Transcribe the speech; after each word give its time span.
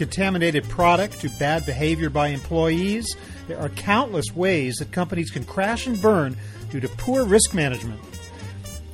contaminated 0.00 0.64
product 0.64 1.20
to 1.20 1.28
bad 1.38 1.66
behavior 1.66 2.08
by 2.08 2.28
employees, 2.28 3.06
there 3.48 3.58
are 3.58 3.68
countless 3.68 4.34
ways 4.34 4.76
that 4.76 4.90
companies 4.92 5.28
can 5.30 5.44
crash 5.44 5.86
and 5.86 6.00
burn 6.00 6.34
due 6.70 6.80
to 6.80 6.88
poor 6.88 7.26
risk 7.26 7.52
management. 7.52 8.00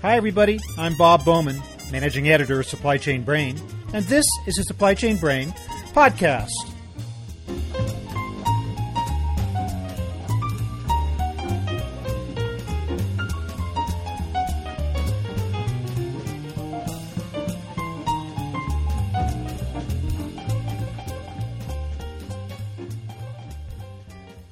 Hi, 0.02 0.16
everybody. 0.16 0.58
I'm 0.76 0.96
Bob 0.96 1.24
Bowman, 1.24 1.62
managing 1.92 2.28
editor 2.28 2.58
of 2.58 2.66
Supply 2.66 2.98
Chain 2.98 3.22
Brain, 3.22 3.56
and 3.94 4.04
this 4.06 4.26
is 4.48 4.56
the 4.56 4.64
Supply 4.64 4.94
Chain 4.94 5.16
Brain 5.16 5.50
podcast. 5.94 6.75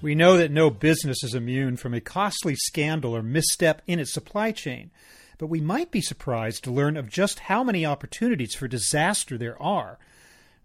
We 0.05 0.15
know 0.15 0.37
that 0.37 0.51
no 0.51 0.69
business 0.69 1.25
is 1.25 1.35
immune 1.35 1.79
from 1.79 1.95
a 1.95 2.01
costly 2.03 2.57
scandal 2.57 3.17
or 3.17 3.23
misstep 3.23 3.81
in 3.87 3.99
its 3.99 4.13
supply 4.13 4.53
chain, 4.53 4.91
but 5.39 5.47
we 5.47 5.63
might 5.63 5.91
be 5.91 6.03
surprised 6.03 6.63
to 6.65 6.71
learn 6.71 6.99
of 6.99 7.09
just 7.09 7.39
how 7.39 7.65
many 7.65 7.87
opportunities 7.87 8.55
for 8.55 8.69
disaster 8.69 9.39
there 9.39 9.57
are. 9.63 9.99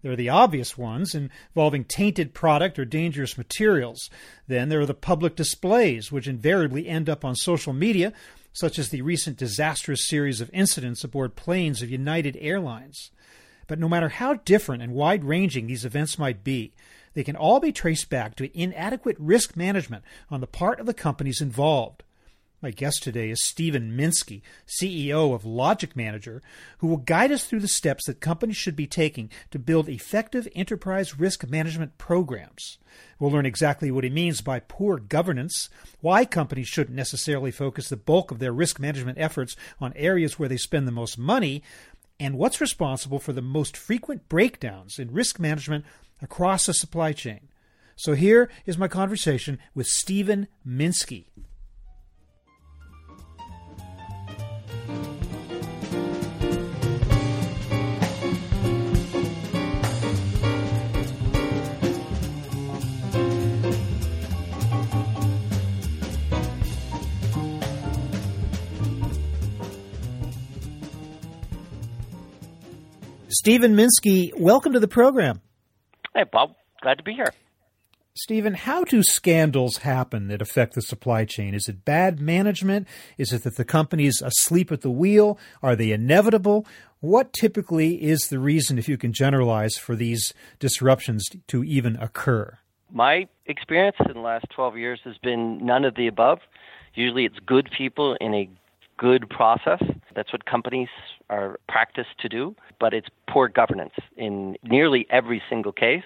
There 0.02 0.12
are 0.12 0.16
the 0.16 0.28
obvious 0.28 0.76
ones 0.76 1.14
involving 1.14 1.84
tainted 1.84 2.34
product 2.34 2.78
or 2.78 2.84
dangerous 2.84 3.38
materials. 3.38 4.10
Then 4.46 4.68
there 4.68 4.80
are 4.80 4.86
the 4.86 4.92
public 4.92 5.36
displays, 5.36 6.12
which 6.12 6.28
invariably 6.28 6.86
end 6.86 7.08
up 7.08 7.24
on 7.24 7.34
social 7.34 7.72
media, 7.72 8.12
such 8.52 8.78
as 8.78 8.90
the 8.90 9.00
recent 9.00 9.38
disastrous 9.38 10.06
series 10.06 10.42
of 10.42 10.50
incidents 10.52 11.02
aboard 11.02 11.34
planes 11.34 11.80
of 11.80 11.88
United 11.88 12.36
Airlines. 12.42 13.10
But 13.66 13.78
no 13.78 13.88
matter 13.88 14.10
how 14.10 14.34
different 14.34 14.82
and 14.82 14.92
wide 14.92 15.24
ranging 15.24 15.66
these 15.66 15.86
events 15.86 16.18
might 16.18 16.44
be, 16.44 16.74
they 17.14 17.24
can 17.24 17.36
all 17.36 17.60
be 17.60 17.72
traced 17.72 18.08
back 18.10 18.36
to 18.36 18.58
inadequate 18.58 19.16
risk 19.18 19.56
management 19.56 20.04
on 20.30 20.40
the 20.40 20.46
part 20.46 20.80
of 20.80 20.86
the 20.86 20.94
companies 20.94 21.40
involved. 21.40 22.02
My 22.62 22.70
guest 22.70 23.02
today 23.02 23.30
is 23.30 23.42
Steven 23.42 23.96
Minsky, 23.96 24.42
CEO 24.66 25.34
of 25.34 25.46
Logic 25.46 25.96
Manager, 25.96 26.42
who 26.78 26.88
will 26.88 26.98
guide 26.98 27.32
us 27.32 27.46
through 27.46 27.60
the 27.60 27.68
steps 27.68 28.04
that 28.04 28.20
companies 28.20 28.58
should 28.58 28.76
be 28.76 28.86
taking 28.86 29.30
to 29.50 29.58
build 29.58 29.88
effective 29.88 30.46
enterprise 30.54 31.18
risk 31.18 31.48
management 31.48 31.96
programs. 31.96 32.76
We'll 33.18 33.30
learn 33.30 33.46
exactly 33.46 33.90
what 33.90 34.04
he 34.04 34.10
means 34.10 34.42
by 34.42 34.60
poor 34.60 34.98
governance, 34.98 35.70
why 36.02 36.26
companies 36.26 36.68
shouldn't 36.68 36.96
necessarily 36.96 37.50
focus 37.50 37.88
the 37.88 37.96
bulk 37.96 38.30
of 38.30 38.40
their 38.40 38.52
risk 38.52 38.78
management 38.78 39.16
efforts 39.16 39.56
on 39.80 39.94
areas 39.96 40.38
where 40.38 40.48
they 40.48 40.58
spend 40.58 40.86
the 40.86 40.92
most 40.92 41.16
money, 41.16 41.62
and 42.18 42.36
what's 42.36 42.60
responsible 42.60 43.18
for 43.18 43.32
the 43.32 43.40
most 43.40 43.74
frequent 43.74 44.28
breakdowns 44.28 44.98
in 44.98 45.10
risk 45.14 45.40
management 45.40 45.86
across 46.22 46.66
the 46.66 46.74
supply 46.74 47.12
chain. 47.12 47.48
So 47.96 48.14
here 48.14 48.50
is 48.64 48.78
my 48.78 48.88
conversation 48.88 49.58
with 49.74 49.86
Steven 49.86 50.48
Minsky. 50.66 51.26
Steven 73.32 73.74
Minsky, 73.74 74.38
welcome 74.38 74.74
to 74.74 74.80
the 74.80 74.86
program. 74.86 75.40
Hey, 76.14 76.24
Bob. 76.24 76.54
Glad 76.82 76.98
to 76.98 77.04
be 77.04 77.12
here. 77.12 77.32
Steven, 78.16 78.54
how 78.54 78.82
do 78.84 79.02
scandals 79.02 79.78
happen 79.78 80.28
that 80.28 80.42
affect 80.42 80.74
the 80.74 80.82
supply 80.82 81.24
chain? 81.24 81.54
Is 81.54 81.68
it 81.68 81.84
bad 81.84 82.20
management? 82.20 82.88
Is 83.16 83.32
it 83.32 83.44
that 83.44 83.56
the 83.56 83.64
company's 83.64 84.20
asleep 84.20 84.72
at 84.72 84.80
the 84.80 84.90
wheel? 84.90 85.38
Are 85.62 85.76
they 85.76 85.92
inevitable? 85.92 86.66
What 86.98 87.32
typically 87.32 88.02
is 88.02 88.28
the 88.28 88.40
reason, 88.40 88.78
if 88.78 88.88
you 88.88 88.98
can 88.98 89.12
generalize, 89.12 89.76
for 89.76 89.94
these 89.94 90.34
disruptions 90.58 91.24
to 91.46 91.62
even 91.64 91.96
occur? 91.96 92.58
My 92.92 93.28
experience 93.46 93.96
in 94.00 94.14
the 94.14 94.20
last 94.20 94.46
12 94.50 94.76
years 94.76 95.00
has 95.04 95.16
been 95.18 95.64
none 95.64 95.84
of 95.84 95.94
the 95.94 96.08
above. 96.08 96.40
Usually 96.94 97.24
it's 97.24 97.38
good 97.46 97.70
people 97.78 98.16
in 98.20 98.34
a 98.34 98.50
good 99.00 99.28
process. 99.30 99.82
That's 100.14 100.30
what 100.30 100.44
companies 100.44 100.88
are 101.30 101.58
practiced 101.68 102.18
to 102.20 102.28
do, 102.28 102.54
but 102.78 102.92
it's 102.92 103.08
poor 103.28 103.48
governance 103.48 103.94
in 104.18 104.56
nearly 104.62 105.06
every 105.08 105.42
single 105.48 105.72
case. 105.72 106.04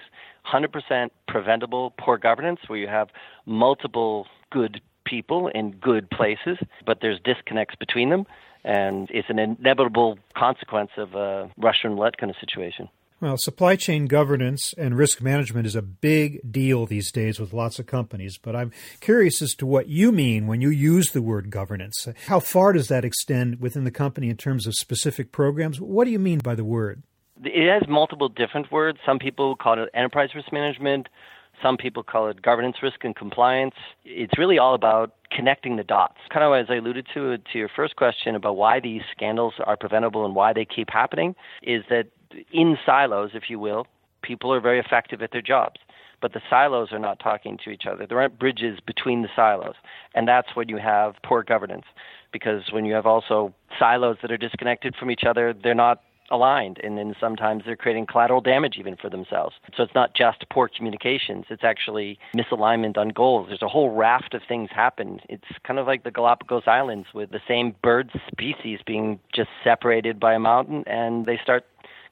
100% 0.51 1.09
preventable 1.27 1.93
poor 1.99 2.17
governance 2.17 2.61
where 2.67 2.79
you 2.79 2.87
have 2.87 3.09
multiple 3.45 4.27
good 4.49 4.79
people 5.05 5.49
in 5.49 5.71
good 5.71 6.09
places, 6.09 6.57
but 6.85 6.99
there's 7.01 7.19
disconnects 7.25 7.75
between 7.75 8.09
them, 8.09 8.25
and 8.63 9.09
it's 9.11 9.29
an 9.29 9.39
inevitable 9.39 10.17
consequence 10.35 10.91
of 10.97 11.15
a 11.15 11.51
Russian 11.57 11.91
roulette 11.91 12.17
kind 12.17 12.29
of 12.29 12.37
situation. 12.39 12.87
Well, 13.21 13.37
supply 13.37 13.77
chain 13.77 14.07
governance 14.07 14.73
and 14.77 14.97
risk 14.97 15.21
management 15.21 15.65
is 15.65 15.75
a 15.75 15.81
big 15.81 16.51
deal 16.51 16.85
these 16.85 17.13
days 17.13 17.39
with 17.39 17.53
lots 17.53 17.79
of 17.79 17.85
companies, 17.85 18.37
but 18.37 18.57
I'm 18.57 18.71
curious 18.99 19.41
as 19.41 19.55
to 19.55 19.65
what 19.65 19.87
you 19.87 20.11
mean 20.11 20.47
when 20.47 20.59
you 20.59 20.69
use 20.69 21.11
the 21.11 21.21
word 21.21 21.49
governance. 21.49 22.09
How 22.27 22.41
far 22.41 22.73
does 22.73 22.89
that 22.89 23.05
extend 23.05 23.61
within 23.61 23.85
the 23.85 23.91
company 23.91 24.29
in 24.29 24.35
terms 24.35 24.67
of 24.67 24.73
specific 24.73 25.31
programs? 25.31 25.79
What 25.79 26.03
do 26.03 26.11
you 26.11 26.19
mean 26.19 26.39
by 26.39 26.55
the 26.55 26.65
word? 26.65 27.03
It 27.41 27.71
has 27.71 27.87
multiple 27.87 28.27
different 28.27 28.69
words. 28.69 28.99
Some 29.05 29.19
people 29.19 29.55
call 29.55 29.81
it 29.81 29.89
enterprise 29.93 30.29
risk 30.35 30.51
management. 30.51 31.07
Some 31.63 31.77
people 31.77 32.03
call 32.03 32.29
it 32.29 32.41
governance 32.41 32.77
risk 32.83 33.03
and 33.03 33.15
compliance. 33.15 33.75
It's 34.03 34.37
really 34.37 34.57
all 34.57 34.75
about 34.75 35.15
connecting 35.31 35.77
the 35.77 35.83
dots. 35.83 36.17
Kind 36.31 36.43
of 36.43 36.53
as 36.53 36.67
I 36.69 36.75
alluded 36.75 37.07
to 37.13 37.37
to 37.37 37.57
your 37.57 37.69
first 37.73 37.95
question 37.95 38.35
about 38.35 38.57
why 38.57 38.79
these 38.79 39.01
scandals 39.15 39.53
are 39.65 39.77
preventable 39.77 40.25
and 40.25 40.35
why 40.35 40.53
they 40.53 40.65
keep 40.65 40.89
happening 40.89 41.35
is 41.63 41.83
that 41.89 42.07
in 42.51 42.77
silos, 42.85 43.31
if 43.33 43.49
you 43.49 43.59
will, 43.59 43.87
people 44.21 44.53
are 44.53 44.61
very 44.61 44.79
effective 44.79 45.21
at 45.21 45.31
their 45.31 45.41
jobs. 45.41 45.79
But 46.21 46.33
the 46.33 46.41
silos 46.49 46.91
are 46.91 46.99
not 46.99 47.19
talking 47.19 47.57
to 47.63 47.69
each 47.69 47.85
other. 47.85 48.07
There 48.07 48.19
aren't 48.19 48.39
bridges 48.39 48.79
between 48.85 49.21
the 49.21 49.29
silos. 49.35 49.75
And 50.13 50.27
that's 50.27 50.55
when 50.55 50.69
you 50.69 50.77
have 50.77 51.15
poor 51.23 51.43
governance. 51.43 51.85
Because 52.31 52.63
when 52.71 52.85
you 52.85 52.93
have 52.93 53.05
also 53.05 53.53
silos 53.77 54.17
that 54.21 54.31
are 54.31 54.37
disconnected 54.37 54.95
from 54.95 55.11
each 55.11 55.23
other, 55.23 55.53
they're 55.53 55.75
not 55.75 56.01
aligned 56.31 56.79
and 56.83 56.97
then 56.97 57.15
sometimes 57.19 57.63
they're 57.65 57.75
creating 57.75 58.05
collateral 58.05 58.41
damage 58.41 58.77
even 58.79 58.95
for 58.95 59.09
themselves 59.09 59.55
so 59.77 59.83
it's 59.83 59.93
not 59.93 60.15
just 60.15 60.43
poor 60.49 60.67
communications 60.67 61.45
it's 61.49 61.63
actually 61.63 62.17
misalignment 62.35 62.97
on 62.97 63.09
goals 63.09 63.47
there's 63.47 63.61
a 63.61 63.67
whole 63.67 63.91
raft 63.91 64.33
of 64.33 64.41
things 64.47 64.69
happen 64.73 65.19
it's 65.29 65.45
kind 65.63 65.79
of 65.79 65.85
like 65.85 66.03
the 66.03 66.11
galapagos 66.11 66.63
islands 66.65 67.07
with 67.13 67.29
the 67.31 67.39
same 67.47 67.75
bird 67.83 68.09
species 68.31 68.79
being 68.85 69.19
just 69.33 69.49
separated 69.63 70.19
by 70.19 70.33
a 70.33 70.39
mountain 70.39 70.83
and 70.87 71.25
they 71.25 71.39
start 71.41 71.63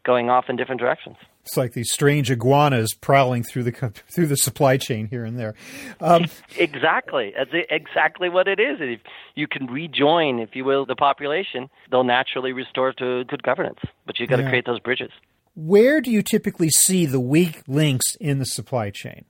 going 0.03 0.29
off 0.29 0.45
in 0.49 0.55
different 0.55 0.81
directions. 0.81 1.17
It's 1.45 1.57
like 1.57 1.73
these 1.73 1.91
strange 1.91 2.31
iguanas 2.31 2.93
prowling 2.93 3.43
through 3.43 3.63
the 3.63 3.71
through 4.15 4.27
the 4.27 4.37
supply 4.37 4.77
chain 4.77 5.07
here 5.07 5.25
and 5.25 5.37
there. 5.37 5.55
Um, 5.99 6.25
exactly, 6.57 7.33
that's 7.37 7.51
exactly 7.69 8.29
what 8.29 8.47
it 8.47 8.59
is. 8.59 8.77
If 8.79 9.01
you 9.35 9.47
can 9.47 9.67
rejoin, 9.67 10.39
if 10.39 10.55
you 10.55 10.63
will, 10.63 10.85
the 10.85 10.95
population, 10.95 11.69
they'll 11.91 12.03
naturally 12.03 12.53
restore 12.53 12.93
to 12.93 13.23
good 13.25 13.43
governance. 13.43 13.79
But 14.05 14.19
you've 14.19 14.29
got 14.29 14.39
yeah. 14.39 14.45
to 14.45 14.49
create 14.51 14.65
those 14.65 14.79
bridges. 14.79 15.11
Where 15.55 16.01
do 16.01 16.09
you 16.09 16.23
typically 16.23 16.69
see 16.69 17.05
the 17.05 17.19
weak 17.19 17.61
links 17.67 18.15
in 18.19 18.39
the 18.39 18.45
supply 18.45 18.89
chain? 18.89 19.25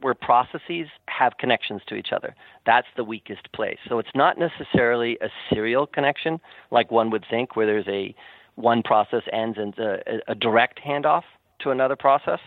Where 0.00 0.14
processes 0.14 0.88
have 1.08 1.38
connections 1.38 1.80
to 1.86 1.94
each 1.94 2.08
other. 2.12 2.34
That's 2.66 2.88
the 2.96 3.04
weakest 3.04 3.50
place. 3.52 3.78
So 3.88 4.00
it's 4.00 4.10
not 4.14 4.36
necessarily 4.36 5.16
a 5.22 5.28
serial 5.48 5.86
connection 5.86 6.40
like 6.72 6.90
one 6.90 7.10
would 7.10 7.24
think, 7.30 7.54
where 7.54 7.66
there's 7.66 7.88
a 7.88 8.14
one 8.56 8.82
process 8.82 9.22
ends 9.32 9.58
in 9.58 9.74
a, 9.78 10.20
a 10.28 10.34
direct 10.34 10.80
handoff 10.86 11.22
to 11.60 11.70
another 11.70 11.96
process. 11.96 12.40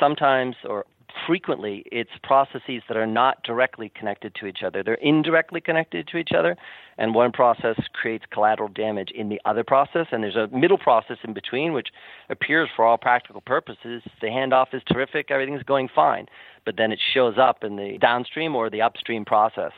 Sometimes, 0.00 0.56
or 0.64 0.86
frequently, 1.26 1.84
it's 1.92 2.10
processes 2.22 2.82
that 2.88 2.96
are 2.96 3.06
not 3.06 3.42
directly 3.42 3.92
connected 3.94 4.34
to 4.36 4.46
each 4.46 4.62
other. 4.64 4.82
They're 4.82 4.94
indirectly 4.94 5.60
connected 5.60 6.08
to 6.08 6.16
each 6.16 6.30
other, 6.36 6.56
and 6.98 7.14
one 7.14 7.32
process 7.32 7.76
creates 7.92 8.24
collateral 8.32 8.68
damage 8.68 9.10
in 9.14 9.28
the 9.28 9.40
other 9.44 9.64
process, 9.64 10.06
and 10.10 10.22
there's 10.22 10.36
a 10.36 10.48
middle 10.48 10.78
process 10.78 11.18
in 11.24 11.32
between, 11.32 11.72
which 11.72 11.88
appears 12.30 12.68
for 12.74 12.84
all 12.84 12.98
practical 12.98 13.40
purposes. 13.40 14.02
The 14.20 14.28
handoff 14.28 14.72
is 14.72 14.82
terrific, 14.86 15.30
everything's 15.30 15.62
going 15.62 15.88
fine, 15.94 16.26
but 16.64 16.76
then 16.76 16.92
it 16.92 17.00
shows 17.12 17.34
up 17.38 17.64
in 17.64 17.76
the 17.76 17.98
downstream 18.00 18.56
or 18.56 18.70
the 18.70 18.82
upstream 18.82 19.24
process. 19.24 19.72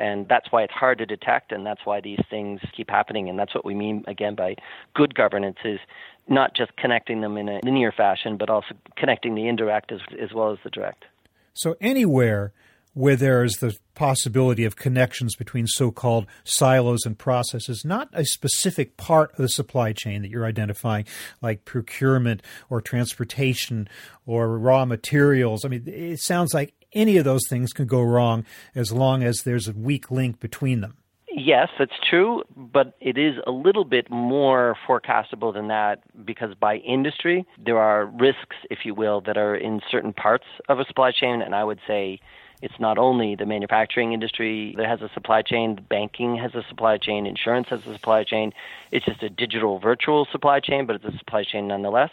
And 0.00 0.26
that's 0.28 0.50
why 0.50 0.62
it's 0.62 0.72
hard 0.72 0.98
to 0.98 1.06
detect, 1.06 1.52
and 1.52 1.66
that's 1.66 1.84
why 1.84 2.00
these 2.00 2.20
things 2.30 2.60
keep 2.74 2.88
happening. 2.88 3.28
And 3.28 3.38
that's 3.38 3.54
what 3.54 3.64
we 3.64 3.74
mean, 3.74 4.02
again, 4.06 4.34
by 4.34 4.56
good 4.94 5.14
governance 5.14 5.58
is 5.64 5.78
not 6.26 6.54
just 6.56 6.74
connecting 6.76 7.20
them 7.20 7.36
in 7.36 7.48
a 7.48 7.60
linear 7.62 7.92
fashion, 7.92 8.36
but 8.38 8.48
also 8.48 8.74
connecting 8.96 9.34
the 9.34 9.46
indirect 9.46 9.92
as, 9.92 10.00
as 10.20 10.32
well 10.32 10.52
as 10.52 10.58
the 10.64 10.70
direct. 10.70 11.04
So, 11.52 11.76
anywhere 11.80 12.52
where 12.92 13.16
there 13.16 13.44
is 13.44 13.54
the 13.54 13.76
possibility 13.94 14.64
of 14.64 14.74
connections 14.74 15.36
between 15.36 15.66
so 15.66 15.90
called 15.90 16.26
silos 16.44 17.04
and 17.04 17.16
processes, 17.18 17.84
not 17.84 18.08
a 18.12 18.24
specific 18.24 18.96
part 18.96 19.30
of 19.32 19.38
the 19.38 19.48
supply 19.48 19.92
chain 19.92 20.22
that 20.22 20.30
you're 20.30 20.46
identifying, 20.46 21.04
like 21.40 21.64
procurement 21.64 22.42
or 22.68 22.80
transportation 22.80 23.88
or 24.26 24.58
raw 24.58 24.84
materials. 24.84 25.64
I 25.64 25.68
mean, 25.68 25.84
it 25.86 26.20
sounds 26.20 26.52
like 26.52 26.74
any 26.92 27.16
of 27.16 27.24
those 27.24 27.46
things 27.48 27.72
can 27.72 27.86
go 27.86 28.02
wrong 28.02 28.44
as 28.74 28.92
long 28.92 29.22
as 29.22 29.42
there's 29.42 29.68
a 29.68 29.72
weak 29.72 30.10
link 30.10 30.40
between 30.40 30.80
them. 30.80 30.96
Yes, 31.32 31.68
that's 31.78 31.92
true, 32.08 32.42
but 32.56 32.94
it 33.00 33.16
is 33.16 33.36
a 33.46 33.52
little 33.52 33.84
bit 33.84 34.10
more 34.10 34.76
forecastable 34.86 35.54
than 35.54 35.68
that 35.68 36.02
because 36.26 36.54
by 36.54 36.76
industry, 36.78 37.46
there 37.64 37.78
are 37.78 38.06
risks, 38.06 38.56
if 38.68 38.80
you 38.84 38.94
will, 38.94 39.20
that 39.22 39.36
are 39.36 39.54
in 39.54 39.80
certain 39.90 40.12
parts 40.12 40.44
of 40.68 40.80
a 40.80 40.84
supply 40.84 41.12
chain. 41.12 41.40
And 41.40 41.54
I 41.54 41.62
would 41.62 41.78
say 41.86 42.18
it's 42.62 42.80
not 42.80 42.98
only 42.98 43.36
the 43.36 43.46
manufacturing 43.46 44.12
industry 44.12 44.74
that 44.76 44.86
has 44.86 45.02
a 45.02 45.10
supply 45.14 45.42
chain, 45.42 45.78
banking 45.88 46.36
has 46.36 46.54
a 46.56 46.64
supply 46.68 46.98
chain, 46.98 47.26
insurance 47.26 47.68
has 47.68 47.86
a 47.86 47.92
supply 47.94 48.24
chain. 48.24 48.52
It's 48.90 49.06
just 49.06 49.22
a 49.22 49.30
digital 49.30 49.78
virtual 49.78 50.26
supply 50.32 50.58
chain, 50.58 50.84
but 50.84 50.96
it's 50.96 51.04
a 51.04 51.16
supply 51.16 51.44
chain 51.44 51.68
nonetheless. 51.68 52.10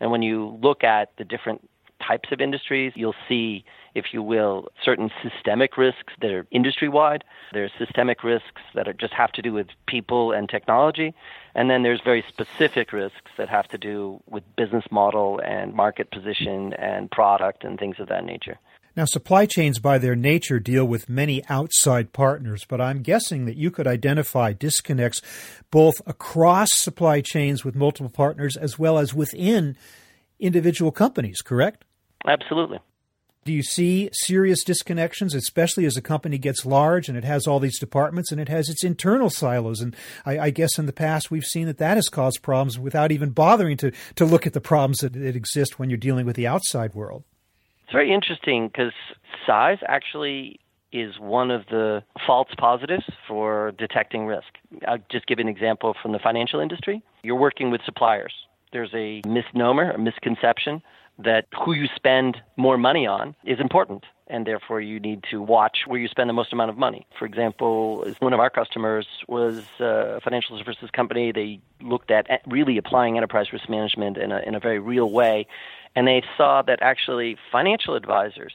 And 0.00 0.10
when 0.10 0.20
you 0.20 0.58
look 0.62 0.84
at 0.84 1.16
the 1.16 1.24
different 1.24 1.69
types 2.06 2.30
of 2.32 2.40
industries. 2.40 2.92
You'll 2.94 3.14
see, 3.28 3.64
if 3.94 4.06
you 4.12 4.22
will, 4.22 4.68
certain 4.82 5.10
systemic 5.22 5.76
risks 5.76 6.12
that 6.20 6.30
are 6.30 6.46
industry 6.50 6.88
wide. 6.88 7.24
There's 7.52 7.72
systemic 7.78 8.24
risks 8.24 8.62
that 8.74 8.88
are, 8.88 8.92
just 8.92 9.12
have 9.12 9.32
to 9.32 9.42
do 9.42 9.52
with 9.52 9.68
people 9.86 10.32
and 10.32 10.48
technology. 10.48 11.14
And 11.54 11.70
then 11.70 11.82
there's 11.82 12.00
very 12.04 12.24
specific 12.28 12.92
risks 12.92 13.30
that 13.36 13.48
have 13.48 13.68
to 13.68 13.78
do 13.78 14.22
with 14.28 14.44
business 14.56 14.84
model 14.90 15.40
and 15.44 15.74
market 15.74 16.10
position 16.10 16.72
and 16.74 17.10
product 17.10 17.64
and 17.64 17.78
things 17.78 17.96
of 17.98 18.08
that 18.08 18.24
nature. 18.24 18.58
Now, 18.96 19.04
supply 19.04 19.46
chains 19.46 19.78
by 19.78 19.98
their 19.98 20.16
nature 20.16 20.58
deal 20.58 20.84
with 20.84 21.08
many 21.08 21.44
outside 21.48 22.12
partners, 22.12 22.66
but 22.68 22.80
I'm 22.80 23.02
guessing 23.02 23.46
that 23.46 23.56
you 23.56 23.70
could 23.70 23.86
identify 23.86 24.52
disconnects 24.52 25.22
both 25.70 25.94
across 26.06 26.68
supply 26.72 27.20
chains 27.20 27.64
with 27.64 27.76
multiple 27.76 28.10
partners 28.10 28.56
as 28.56 28.78
well 28.78 28.98
as 28.98 29.14
within 29.14 29.76
individual 30.40 30.90
companies, 30.90 31.40
correct? 31.40 31.84
Absolutely. 32.26 32.78
Do 33.44 33.54
you 33.54 33.62
see 33.62 34.10
serious 34.12 34.62
disconnections, 34.62 35.34
especially 35.34 35.86
as 35.86 35.96
a 35.96 36.02
company 36.02 36.36
gets 36.36 36.66
large 36.66 37.08
and 37.08 37.16
it 37.16 37.24
has 37.24 37.46
all 37.46 37.58
these 37.58 37.78
departments 37.78 38.30
and 38.30 38.40
it 38.40 38.50
has 38.50 38.68
its 38.68 38.84
internal 38.84 39.30
silos? 39.30 39.80
And 39.80 39.96
I, 40.26 40.38
I 40.38 40.50
guess 40.50 40.78
in 40.78 40.84
the 40.84 40.92
past 40.92 41.30
we've 41.30 41.44
seen 41.44 41.66
that 41.66 41.78
that 41.78 41.96
has 41.96 42.08
caused 42.08 42.42
problems 42.42 42.78
without 42.78 43.10
even 43.10 43.30
bothering 43.30 43.78
to, 43.78 43.92
to 44.16 44.26
look 44.26 44.46
at 44.46 44.52
the 44.52 44.60
problems 44.60 44.98
that, 44.98 45.14
that 45.14 45.36
exist 45.36 45.78
when 45.78 45.88
you're 45.88 45.96
dealing 45.96 46.26
with 46.26 46.36
the 46.36 46.46
outside 46.46 46.94
world. 46.94 47.24
It's 47.84 47.92
very 47.92 48.12
interesting 48.12 48.68
because 48.68 48.92
size 49.46 49.78
actually 49.88 50.60
is 50.92 51.18
one 51.18 51.50
of 51.50 51.64
the 51.70 52.02
false 52.26 52.48
positives 52.58 53.04
for 53.26 53.72
detecting 53.78 54.26
risk. 54.26 54.48
I'll 54.86 54.98
just 55.10 55.26
give 55.26 55.38
an 55.38 55.48
example 55.48 55.96
from 56.02 56.12
the 56.12 56.18
financial 56.18 56.60
industry. 56.60 57.02
You're 57.22 57.36
working 57.36 57.70
with 57.70 57.80
suppliers. 57.86 58.34
There's 58.72 58.92
a 58.94 59.22
misnomer, 59.26 59.92
a 59.92 59.98
misconception 59.98 60.82
that 61.24 61.46
who 61.64 61.72
you 61.72 61.88
spend 61.94 62.38
more 62.56 62.78
money 62.78 63.06
on 63.06 63.34
is 63.44 63.60
important 63.60 64.04
and 64.30 64.46
therefore 64.46 64.80
you 64.80 65.00
need 65.00 65.24
to 65.30 65.42
watch 65.42 65.78
where 65.86 66.00
you 66.00 66.08
spend 66.08 66.30
the 66.30 66.34
most 66.34 66.52
amount 66.52 66.70
of 66.70 66.78
money. 66.78 67.06
For 67.18 67.26
example, 67.26 68.06
one 68.20 68.32
of 68.32 68.40
our 68.40 68.48
customers 68.48 69.06
was 69.26 69.62
uh, 69.80 70.16
a 70.16 70.20
financial 70.20 70.56
services 70.56 70.88
company. 70.92 71.32
They 71.32 71.60
looked 71.82 72.10
at 72.10 72.26
really 72.46 72.78
applying 72.78 73.16
enterprise 73.16 73.52
risk 73.52 73.68
management 73.68 74.16
in 74.16 74.30
a, 74.30 74.38
in 74.38 74.54
a 74.54 74.60
very 74.60 74.78
real 74.78 75.10
way, 75.10 75.46
and 75.96 76.06
they 76.06 76.22
saw 76.36 76.62
that 76.62 76.78
actually 76.80 77.36
financial 77.50 77.96
advisors 77.96 78.54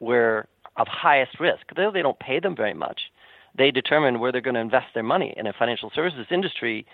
were 0.00 0.48
of 0.76 0.88
highest 0.88 1.38
risk. 1.38 1.66
Though 1.76 1.92
they 1.92 2.02
don't 2.02 2.18
pay 2.18 2.40
them 2.40 2.56
very 2.56 2.74
much, 2.74 3.02
they 3.56 3.70
determine 3.70 4.18
where 4.18 4.32
they're 4.32 4.40
going 4.40 4.54
to 4.54 4.60
invest 4.60 4.86
their 4.94 5.02
money. 5.04 5.34
In 5.36 5.46
a 5.46 5.52
financial 5.52 5.92
services 5.94 6.26
industry, 6.30 6.84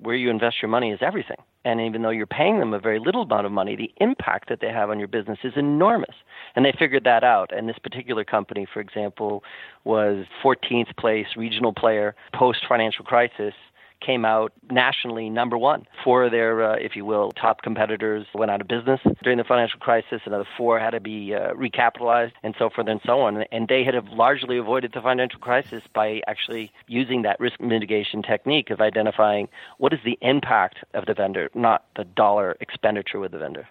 where 0.00 0.16
you 0.16 0.30
invest 0.30 0.56
your 0.62 0.68
money 0.68 0.90
is 0.90 1.00
everything. 1.02 1.36
And 1.64 1.80
even 1.80 2.02
though 2.02 2.10
you're 2.10 2.26
paying 2.26 2.58
them 2.58 2.74
a 2.74 2.80
very 2.80 2.98
little 2.98 3.22
amount 3.22 3.46
of 3.46 3.52
money, 3.52 3.76
the 3.76 3.92
impact 3.98 4.48
that 4.48 4.60
they 4.60 4.70
have 4.70 4.90
on 4.90 4.98
your 4.98 5.08
business 5.08 5.38
is 5.44 5.52
enormous. 5.56 6.14
And 6.56 6.64
they 6.64 6.72
figured 6.76 7.04
that 7.04 7.22
out. 7.22 7.56
And 7.56 7.68
this 7.68 7.78
particular 7.78 8.24
company, 8.24 8.66
for 8.72 8.80
example, 8.80 9.44
was 9.84 10.26
14th 10.42 10.96
place 10.96 11.26
regional 11.36 11.72
player 11.72 12.16
post 12.34 12.60
financial 12.68 13.04
crisis 13.04 13.54
came 14.04 14.24
out 14.24 14.52
nationally 14.70 15.30
number 15.30 15.56
one. 15.56 15.86
Four 16.04 16.24
of 16.24 16.32
their, 16.32 16.62
uh, 16.62 16.76
if 16.76 16.96
you 16.96 17.04
will, 17.04 17.32
top 17.32 17.62
competitors 17.62 18.26
went 18.34 18.50
out 18.50 18.60
of 18.60 18.68
business 18.68 19.00
during 19.22 19.38
the 19.38 19.44
financial 19.44 19.78
crisis. 19.78 20.20
Another 20.24 20.46
four 20.56 20.78
had 20.78 20.90
to 20.90 21.00
be 21.00 21.34
uh, 21.34 21.52
recapitalized, 21.54 22.32
and 22.42 22.54
so 22.58 22.70
forth 22.70 22.88
and 22.88 23.00
so 23.04 23.20
on. 23.20 23.44
And 23.52 23.68
they 23.68 23.84
had 23.84 23.94
largely 24.08 24.58
avoided 24.58 24.92
the 24.92 25.00
financial 25.00 25.38
crisis 25.38 25.82
by 25.94 26.20
actually 26.26 26.72
using 26.86 27.22
that 27.22 27.38
risk 27.40 27.60
mitigation 27.60 28.22
technique 28.22 28.70
of 28.70 28.80
identifying 28.80 29.48
what 29.78 29.92
is 29.92 30.00
the 30.04 30.18
impact 30.20 30.78
of 30.94 31.06
the 31.06 31.14
vendor, 31.14 31.50
not 31.54 31.84
the 31.96 32.04
dollar 32.04 32.56
expenditure 32.60 33.18
with 33.18 33.32
the 33.32 33.38
vendor. 33.38 33.68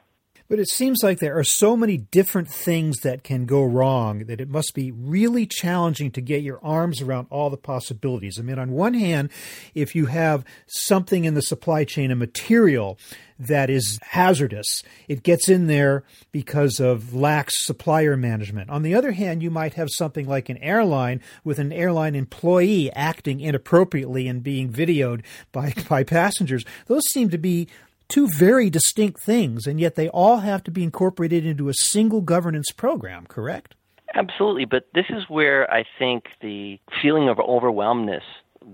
But 0.51 0.59
it 0.59 0.67
seems 0.67 1.01
like 1.01 1.19
there 1.19 1.39
are 1.39 1.45
so 1.45 1.77
many 1.77 1.95
different 1.95 2.49
things 2.49 2.99
that 3.03 3.23
can 3.23 3.45
go 3.45 3.63
wrong 3.63 4.25
that 4.25 4.41
it 4.41 4.49
must 4.49 4.73
be 4.75 4.91
really 4.91 5.45
challenging 5.45 6.11
to 6.11 6.19
get 6.19 6.43
your 6.43 6.59
arms 6.61 7.01
around 7.01 7.27
all 7.29 7.49
the 7.49 7.55
possibilities. 7.55 8.37
I 8.37 8.41
mean, 8.41 8.59
on 8.59 8.71
one 8.71 8.93
hand, 8.93 9.29
if 9.73 9.95
you 9.95 10.07
have 10.07 10.43
something 10.67 11.23
in 11.23 11.35
the 11.35 11.41
supply 11.41 11.85
chain, 11.85 12.11
a 12.11 12.17
material 12.17 12.99
that 13.39 13.69
is 13.69 13.97
hazardous, 14.01 14.83
it 15.07 15.23
gets 15.23 15.47
in 15.47 15.67
there 15.67 16.03
because 16.33 16.81
of 16.81 17.13
lax 17.13 17.65
supplier 17.65 18.17
management. 18.17 18.69
On 18.69 18.83
the 18.83 18.93
other 18.93 19.13
hand, 19.13 19.41
you 19.41 19.49
might 19.49 19.75
have 19.75 19.87
something 19.89 20.27
like 20.27 20.49
an 20.49 20.57
airline 20.57 21.21
with 21.45 21.59
an 21.59 21.71
airline 21.71 22.13
employee 22.13 22.91
acting 22.91 23.39
inappropriately 23.39 24.27
and 24.27 24.43
being 24.43 24.69
videoed 24.69 25.23
by, 25.53 25.73
by 25.89 26.03
passengers. 26.03 26.65
Those 26.87 27.05
seem 27.05 27.29
to 27.29 27.37
be 27.37 27.69
two 28.11 28.27
very 28.27 28.69
distinct 28.69 29.23
things, 29.23 29.65
and 29.65 29.79
yet 29.79 29.95
they 29.95 30.09
all 30.09 30.37
have 30.37 30.63
to 30.63 30.71
be 30.71 30.83
incorporated 30.83 31.45
into 31.45 31.69
a 31.69 31.73
single 31.73 32.21
governance 32.21 32.71
program, 32.71 33.25
correct? 33.25 33.75
Absolutely, 34.13 34.65
but 34.65 34.87
this 34.93 35.05
is 35.09 35.23
where 35.29 35.71
I 35.73 35.85
think 35.97 36.25
the 36.41 36.79
feeling 37.01 37.29
of 37.29 37.39
overwhelmness 37.39 38.23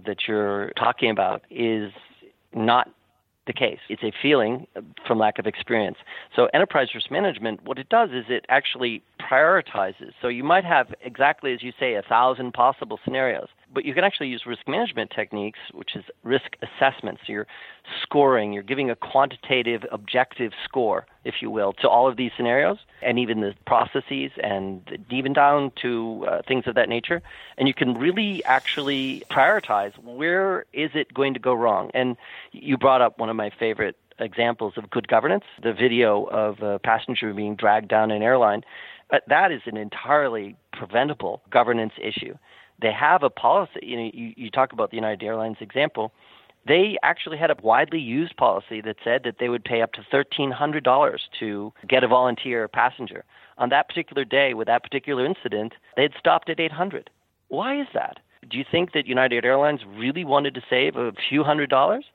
that 0.05 0.27
you're 0.27 0.71
talking 0.71 1.11
about 1.11 1.43
is 1.49 1.91
not 2.53 2.89
the 3.45 3.53
case. 3.53 3.79
It's 3.87 4.03
a 4.03 4.11
feeling 4.21 4.67
from 5.05 5.19
lack 5.19 5.39
of 5.39 5.47
experience. 5.47 5.97
So, 6.35 6.49
enterprise 6.53 6.89
risk 6.93 7.09
management, 7.09 7.63
what 7.63 7.79
it 7.79 7.87
does 7.89 8.09
is 8.11 8.25
it 8.29 8.45
actually 8.49 9.01
prioritizes. 9.19 10.11
So, 10.21 10.27
you 10.27 10.43
might 10.43 10.65
have 10.65 10.93
exactly 11.01 11.53
as 11.53 11.63
you 11.63 11.71
say, 11.79 11.95
a 11.95 12.01
thousand 12.01 12.53
possible 12.53 12.99
scenarios. 13.05 13.47
But 13.73 13.85
you 13.85 13.93
can 13.93 14.03
actually 14.03 14.29
use 14.29 14.43
risk 14.45 14.67
management 14.67 15.11
techniques, 15.11 15.59
which 15.73 15.95
is 15.95 16.03
risk 16.23 16.55
assessments. 16.61 17.21
So 17.25 17.33
you're 17.33 17.47
scoring, 18.01 18.53
you're 18.53 18.63
giving 18.63 18.89
a 18.89 18.95
quantitative, 18.95 19.83
objective 19.91 20.53
score, 20.63 21.05
if 21.25 21.35
you 21.41 21.51
will, 21.51 21.73
to 21.81 21.89
all 21.89 22.07
of 22.07 22.17
these 22.17 22.31
scenarios 22.37 22.77
and 23.01 23.19
even 23.19 23.41
the 23.41 23.53
processes 23.65 24.31
and 24.41 25.05
even 25.11 25.33
down 25.33 25.71
to 25.81 26.25
uh, 26.27 26.41
things 26.47 26.65
of 26.67 26.75
that 26.75 26.89
nature. 26.89 27.21
And 27.57 27.67
you 27.67 27.73
can 27.73 27.97
really 27.97 28.43
actually 28.45 29.23
prioritize 29.29 29.91
where 30.03 30.65
is 30.73 30.91
it 30.93 31.13
going 31.13 31.33
to 31.33 31.39
go 31.39 31.53
wrong. 31.53 31.91
And 31.93 32.17
you 32.51 32.77
brought 32.77 33.01
up 33.01 33.19
one 33.19 33.29
of 33.29 33.35
my 33.35 33.51
favorite 33.59 33.97
examples 34.19 34.73
of 34.77 34.89
good 34.89 35.07
governance, 35.07 35.43
the 35.61 35.73
video 35.73 36.23
of 36.25 36.61
a 36.61 36.79
passenger 36.79 37.33
being 37.33 37.55
dragged 37.55 37.89
down 37.89 38.11
an 38.11 38.23
airline. 38.23 38.63
Uh, 39.11 39.19
that 39.27 39.51
is 39.51 39.61
an 39.65 39.77
entirely 39.77 40.55
preventable 40.73 41.41
governance 41.49 41.93
issue 42.01 42.35
they 42.81 42.91
have 42.91 43.23
a 43.23 43.29
policy. 43.29 43.79
You 43.81 43.97
know, 43.97 44.11
you, 44.13 44.33
you 44.35 44.51
talk 44.51 44.73
about 44.73 44.91
the 44.91 44.97
United 44.97 45.23
Airlines 45.25 45.57
example. 45.61 46.11
They 46.67 46.97
actually 47.01 47.37
had 47.37 47.49
a 47.49 47.55
widely 47.61 47.99
used 47.99 48.35
policy 48.35 48.81
that 48.81 48.97
said 49.03 49.23
that 49.23 49.35
they 49.39 49.47
would 49.47 49.63
pay 49.63 49.81
up 49.81 49.93
to 49.93 50.01
$1,300 50.13 51.19
to 51.39 51.73
get 51.87 52.03
a 52.03 52.07
volunteer 52.07 52.67
passenger. 52.67 53.23
On 53.57 53.69
that 53.69 53.87
particular 53.87 54.25
day, 54.25 54.53
with 54.53 54.67
that 54.67 54.83
particular 54.83 55.25
incident, 55.25 55.73
they 55.95 56.03
had 56.03 56.11
stopped 56.19 56.49
at 56.49 56.59
800. 56.59 57.09
Why 57.47 57.79
is 57.79 57.87
that? 57.93 58.19
Do 58.49 58.57
you 58.57 58.65
think 58.69 58.93
that 58.93 59.07
United 59.07 59.45
Airlines 59.45 59.81
really 59.87 60.23
wanted 60.23 60.53
to 60.55 60.61
save 60.69 60.95
a 60.95 61.13
few 61.29 61.43
hundred 61.43 61.69
dollars? 61.69 62.05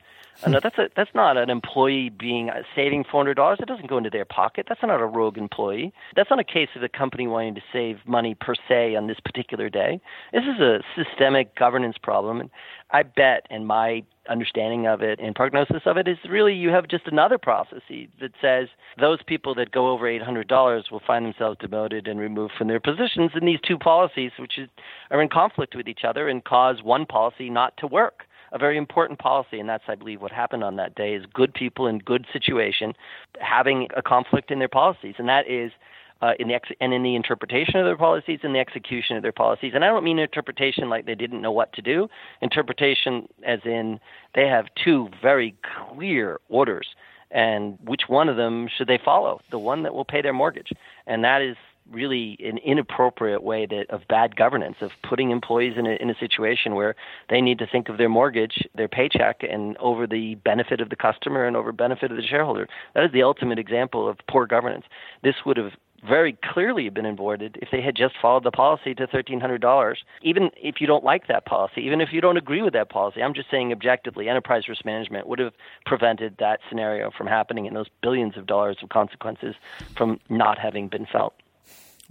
Uh, 0.45 0.51
no, 0.51 0.61
that's 0.63 0.79
a, 0.79 0.89
that's 0.97 1.15
not 1.15 1.37
an 1.37 1.51
employee 1.51 2.09
being 2.09 2.51
uh, 2.51 2.63
saving 2.75 3.05
four 3.05 3.21
hundred 3.21 3.35
dollars. 3.35 3.59
It 3.61 3.69
doesn't 3.69 3.89
go 3.89 3.99
into 3.99 4.11
their 4.11 4.25
pocket. 4.25 4.67
That's 4.69 4.83
not 4.83 5.01
a 5.01 5.07
rogue 5.07 5.39
employee. 5.39 5.93
That's 6.17 6.31
not 6.31 6.39
a 6.39 6.45
case 6.45 6.69
of 6.75 6.81
the 6.81 6.89
company 6.89 7.27
wanting 7.27 7.55
to 7.55 7.61
save 7.73 7.99
money 8.07 8.35
per 8.35 8.55
se 8.69 8.97
on 8.97 9.07
this 9.07 9.21
particular 9.21 9.69
day. 9.69 10.01
This 10.33 10.45
is 10.45 10.61
a 10.61 10.81
systemic 10.97 11.55
governance 11.55 11.97
problem, 12.03 12.41
and 12.41 12.51
I 12.91 13.03
bet, 13.05 13.47
in 13.51 13.67
my 13.67 14.05
understanding 14.29 14.87
of 14.87 15.03
it 15.03 15.19
and 15.21 15.35
prognosis 15.35 15.83
of 15.87 15.97
it, 15.97 16.07
is 16.09 16.19
really 16.29 16.55
you 16.55 16.71
have 16.71 16.89
just 16.89 17.07
another 17.07 17.39
process 17.39 17.81
that 18.21 18.33
says 18.41 18.69
those 19.01 19.19
people 19.27 19.55
that 19.57 19.71
go 19.71 19.91
over 19.91 20.09
eight 20.09 20.23
hundred 20.23 20.49
dollars 20.49 20.87
will 20.91 21.03
find 21.07 21.25
themselves 21.25 21.59
demoted 21.61 22.09
and 22.09 22.19
removed 22.19 22.55
from 22.59 22.69
their 22.69 22.81
positions 22.81 23.31
and 23.35 23.47
these 23.47 23.61
two 23.67 23.79
policies, 23.79 24.33
which 24.39 24.59
is, 24.59 24.69
are 25.11 25.23
in 25.23 25.29
conflict 25.29 25.77
with 25.77 25.89
each 25.89 26.05
other 26.05 26.29
and 26.29 26.45
cause 26.45 26.83
one 26.83 27.07
policy 27.07 27.51
not 27.51 27.77
to 27.77 27.87
work 27.87 28.25
a 28.53 28.59
very 28.59 28.77
important 28.77 29.19
policy, 29.19 29.59
and 29.59 29.69
that's, 29.69 29.85
I 29.89 29.95
believe, 29.95 30.21
what 30.21 30.31
happened 30.31 30.63
on 30.63 30.77
that 30.77 30.95
day 30.95 31.15
is 31.15 31.25
good 31.33 31.53
people 31.55 31.87
in 31.87 31.99
good 31.99 32.27
situation 32.33 32.95
having 33.41 33.89
a 33.97 34.03
conflict 34.03 34.51
in 34.51 34.59
their 34.59 34.69
policies, 34.69 35.15
and 35.19 35.29
that 35.29 35.49
is 35.49 35.73
uh, 36.21 36.35
in 36.39 36.49
the 36.49 36.55
ex- 36.55 36.71
and 36.81 36.95
in 36.95 37.03
the 37.03 37.17
interpretation 37.17 37.77
of 37.77 37.85
their 37.85 37.97
policies 37.97 38.41
and 38.43 38.55
the 38.55 38.61
execution 38.61 39.17
of 39.17 39.23
their 39.23 39.33
policies. 39.33 39.73
And 39.75 39.85
I 39.85 39.89
don't 39.89 40.05
mean 40.05 40.19
interpretation 40.19 40.89
like 40.89 41.05
they 41.05 41.17
didn't 41.17 41.43
know 41.43 41.51
what 41.51 41.73
to 41.73 41.83
do. 41.83 42.09
Interpretation 42.41 43.29
as 43.45 43.61
in 43.65 43.99
they 44.35 44.47
have 44.47 44.67
two 44.85 45.09
very 45.21 45.55
clear 45.63 46.39
orders, 46.49 46.89
and 47.31 47.79
which 47.85 48.03
one 48.07 48.29
of 48.29 48.37
them 48.37 48.69
should 48.69 48.87
they 48.87 49.01
follow? 49.05 49.41
The 49.51 49.59
one 49.59 49.83
that 49.83 49.95
will 49.95 50.05
pay 50.05 50.23
their 50.23 50.33
mortgage, 50.33 50.71
and 51.07 51.25
that 51.25 51.43
is 51.43 51.57
really 51.91 52.39
an 52.45 52.59
inappropriate 52.59 53.43
way 53.43 53.67
that, 53.67 53.91
of 53.91 54.03
bad 54.09 54.37
governance 54.37 54.77
of 54.81 54.91
putting 55.03 55.31
employees 55.31 55.75
in 55.77 55.87
a, 55.87 55.93
in 56.01 56.11
a 56.11 56.19
situation 56.19 56.75
where 56.75 56.95
they 57.29 57.41
need 57.41 57.59
to 57.59 57.67
think 57.67 57.89
of 57.89 57.99
their 57.99 58.09
mortgage, 58.09 58.67
their 58.75 58.89
paycheck, 58.89 59.43
and 59.43 59.77
over 59.79 60.07
the 60.07 60.37
benefit 60.37 60.81
of 60.81 60.91
the 60.91 60.97
customer 60.97 61.47
and 61.47 61.57
over 61.57 61.73
benefit 61.73 62.11
of 62.11 62.17
the 62.17 62.23
shareholder. 62.23 62.69
That 62.95 63.05
is 63.05 63.13
the 63.13 63.23
ultimate 63.23 63.59
example 63.59 64.09
of 64.09 64.19
poor 64.29 64.47
governance. 64.47 64.85
This 65.23 65.35
would 65.45 65.57
have 65.57 65.73
very 66.07 66.37
clearly 66.43 66.89
been 66.89 67.07
avoided 67.07 67.59
if 67.63 67.69
they 67.71 67.81
had 67.81 67.95
just 67.95 68.15
followed 68.21 68.45
the 68.45 68.51
policy 68.51 68.95
to 68.95 69.07
$1,300. 69.07 69.97
Even 70.23 70.51
if 70.57 70.81
you 70.81 70.87
don't 70.87 71.05
like 71.05 71.29
that 71.29 71.47
policy, 71.47 71.81
even 71.83 72.01
if 72.01 72.09
you 72.13 72.21
don't 72.21 72.37
agree 72.37 72.63
with 72.63 72.73
that 72.73 72.91
policy, 72.91 73.23
I'm 73.23 73.35
just 73.35 73.51
saying 73.51 73.73
objectively, 73.73 74.29
enterprise 74.29 74.69
risk 74.69 74.85
management 74.85 75.29
would 75.29 75.39
have 75.39 75.53
prevented 75.87 76.37
that 76.39 76.61
scenario 76.69 77.11
from 77.17 77.29
happening 77.29 77.67
and 77.67 77.77
those 77.77 77.87
billions 78.03 78.37
of 78.37 78.47
dollars 78.47 78.79
of 78.83 78.89
consequences 78.89 79.55
from 79.97 80.19
not 80.29 80.59
having 80.59 80.89
been 80.89 81.07
felt. 81.07 81.35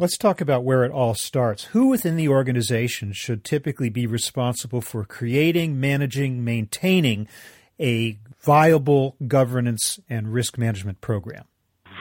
Let's 0.02 0.18
talk 0.18 0.42
about 0.42 0.64
where 0.64 0.84
it 0.84 0.92
all 0.92 1.14
starts. 1.14 1.66
Who 1.66 1.90
within 1.90 2.16
the 2.16 2.28
organization 2.28 3.14
should 3.14 3.44
typically 3.44 3.92
be 3.92 4.08
responsible 4.08 4.82
for 4.82 5.06
creating, 5.06 5.80
managing, 5.80 6.44
maintaining 6.44 7.28
a 7.80 8.18
viable 8.40 9.16
governance 9.28 10.00
and 10.10 10.34
risk 10.34 10.58
management 10.58 11.02
program? 11.02 11.44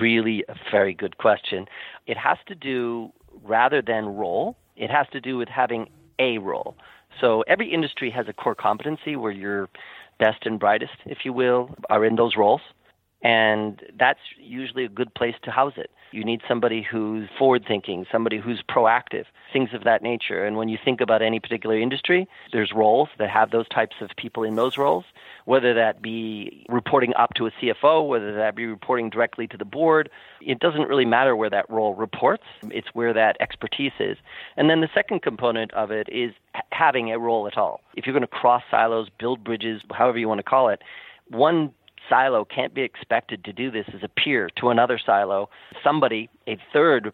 Really, 0.00 0.46
a 0.48 0.54
very 0.70 0.94
good 0.94 1.18
question. 1.18 1.66
It 2.06 2.16
has 2.16 2.38
to 2.46 2.54
do, 2.54 3.12
rather 3.42 3.82
than 3.82 4.06
role, 4.06 4.56
it 4.76 4.88
has 4.88 5.06
to 5.12 5.20
do 5.20 5.36
with 5.36 5.50
having 5.50 5.90
a 6.18 6.38
role. 6.38 6.78
So 7.20 7.42
every 7.42 7.70
industry 7.70 8.10
has 8.12 8.28
a 8.28 8.32
core 8.32 8.54
competency 8.54 9.14
where 9.14 9.30
your 9.30 9.68
best 10.18 10.46
and 10.46 10.58
brightest, 10.58 10.94
if 11.04 11.18
you 11.26 11.34
will, 11.34 11.76
are 11.90 12.06
in 12.06 12.16
those 12.16 12.34
roles. 12.34 12.62
And 13.22 13.82
that's 13.98 14.20
usually 14.38 14.86
a 14.86 14.88
good 14.88 15.12
place 15.12 15.34
to 15.42 15.50
house 15.50 15.74
it. 15.76 15.90
You 16.12 16.24
need 16.24 16.40
somebody 16.48 16.82
who's 16.82 17.28
forward 17.38 17.64
thinking, 17.66 18.04
somebody 18.10 18.38
who's 18.38 18.62
proactive, 18.68 19.24
things 19.52 19.70
of 19.72 19.84
that 19.84 20.02
nature. 20.02 20.44
And 20.44 20.56
when 20.56 20.68
you 20.68 20.78
think 20.84 21.00
about 21.00 21.22
any 21.22 21.38
particular 21.38 21.78
industry, 21.78 22.28
there's 22.52 22.72
roles 22.72 23.08
that 23.18 23.30
have 23.30 23.50
those 23.50 23.68
types 23.68 23.96
of 24.00 24.10
people 24.16 24.42
in 24.42 24.56
those 24.56 24.76
roles, 24.76 25.04
whether 25.44 25.72
that 25.74 26.02
be 26.02 26.66
reporting 26.68 27.14
up 27.14 27.34
to 27.34 27.46
a 27.46 27.50
CFO, 27.52 28.08
whether 28.08 28.34
that 28.34 28.56
be 28.56 28.66
reporting 28.66 29.08
directly 29.08 29.46
to 29.48 29.56
the 29.56 29.64
board. 29.64 30.10
It 30.40 30.58
doesn't 30.58 30.88
really 30.88 31.04
matter 31.04 31.36
where 31.36 31.50
that 31.50 31.70
role 31.70 31.94
reports, 31.94 32.44
it's 32.64 32.88
where 32.92 33.12
that 33.12 33.36
expertise 33.40 33.92
is. 34.00 34.16
And 34.56 34.68
then 34.68 34.80
the 34.80 34.90
second 34.92 35.22
component 35.22 35.72
of 35.74 35.90
it 35.90 36.08
is 36.10 36.32
having 36.72 37.12
a 37.12 37.18
role 37.18 37.46
at 37.46 37.56
all. 37.56 37.80
If 37.94 38.06
you're 38.06 38.14
going 38.14 38.22
to 38.22 38.26
cross 38.26 38.62
silos, 38.70 39.08
build 39.18 39.44
bridges, 39.44 39.82
however 39.92 40.18
you 40.18 40.28
want 40.28 40.38
to 40.38 40.44
call 40.44 40.68
it, 40.70 40.82
one 41.28 41.72
silo 42.10 42.44
can't 42.44 42.74
be 42.74 42.82
expected 42.82 43.44
to 43.44 43.52
do 43.52 43.70
this 43.70 43.86
as 43.94 44.02
a 44.02 44.08
peer 44.08 44.50
to 44.56 44.68
another 44.68 44.98
silo. 45.04 45.48
Somebody, 45.82 46.28
a 46.46 46.58
third 46.72 47.12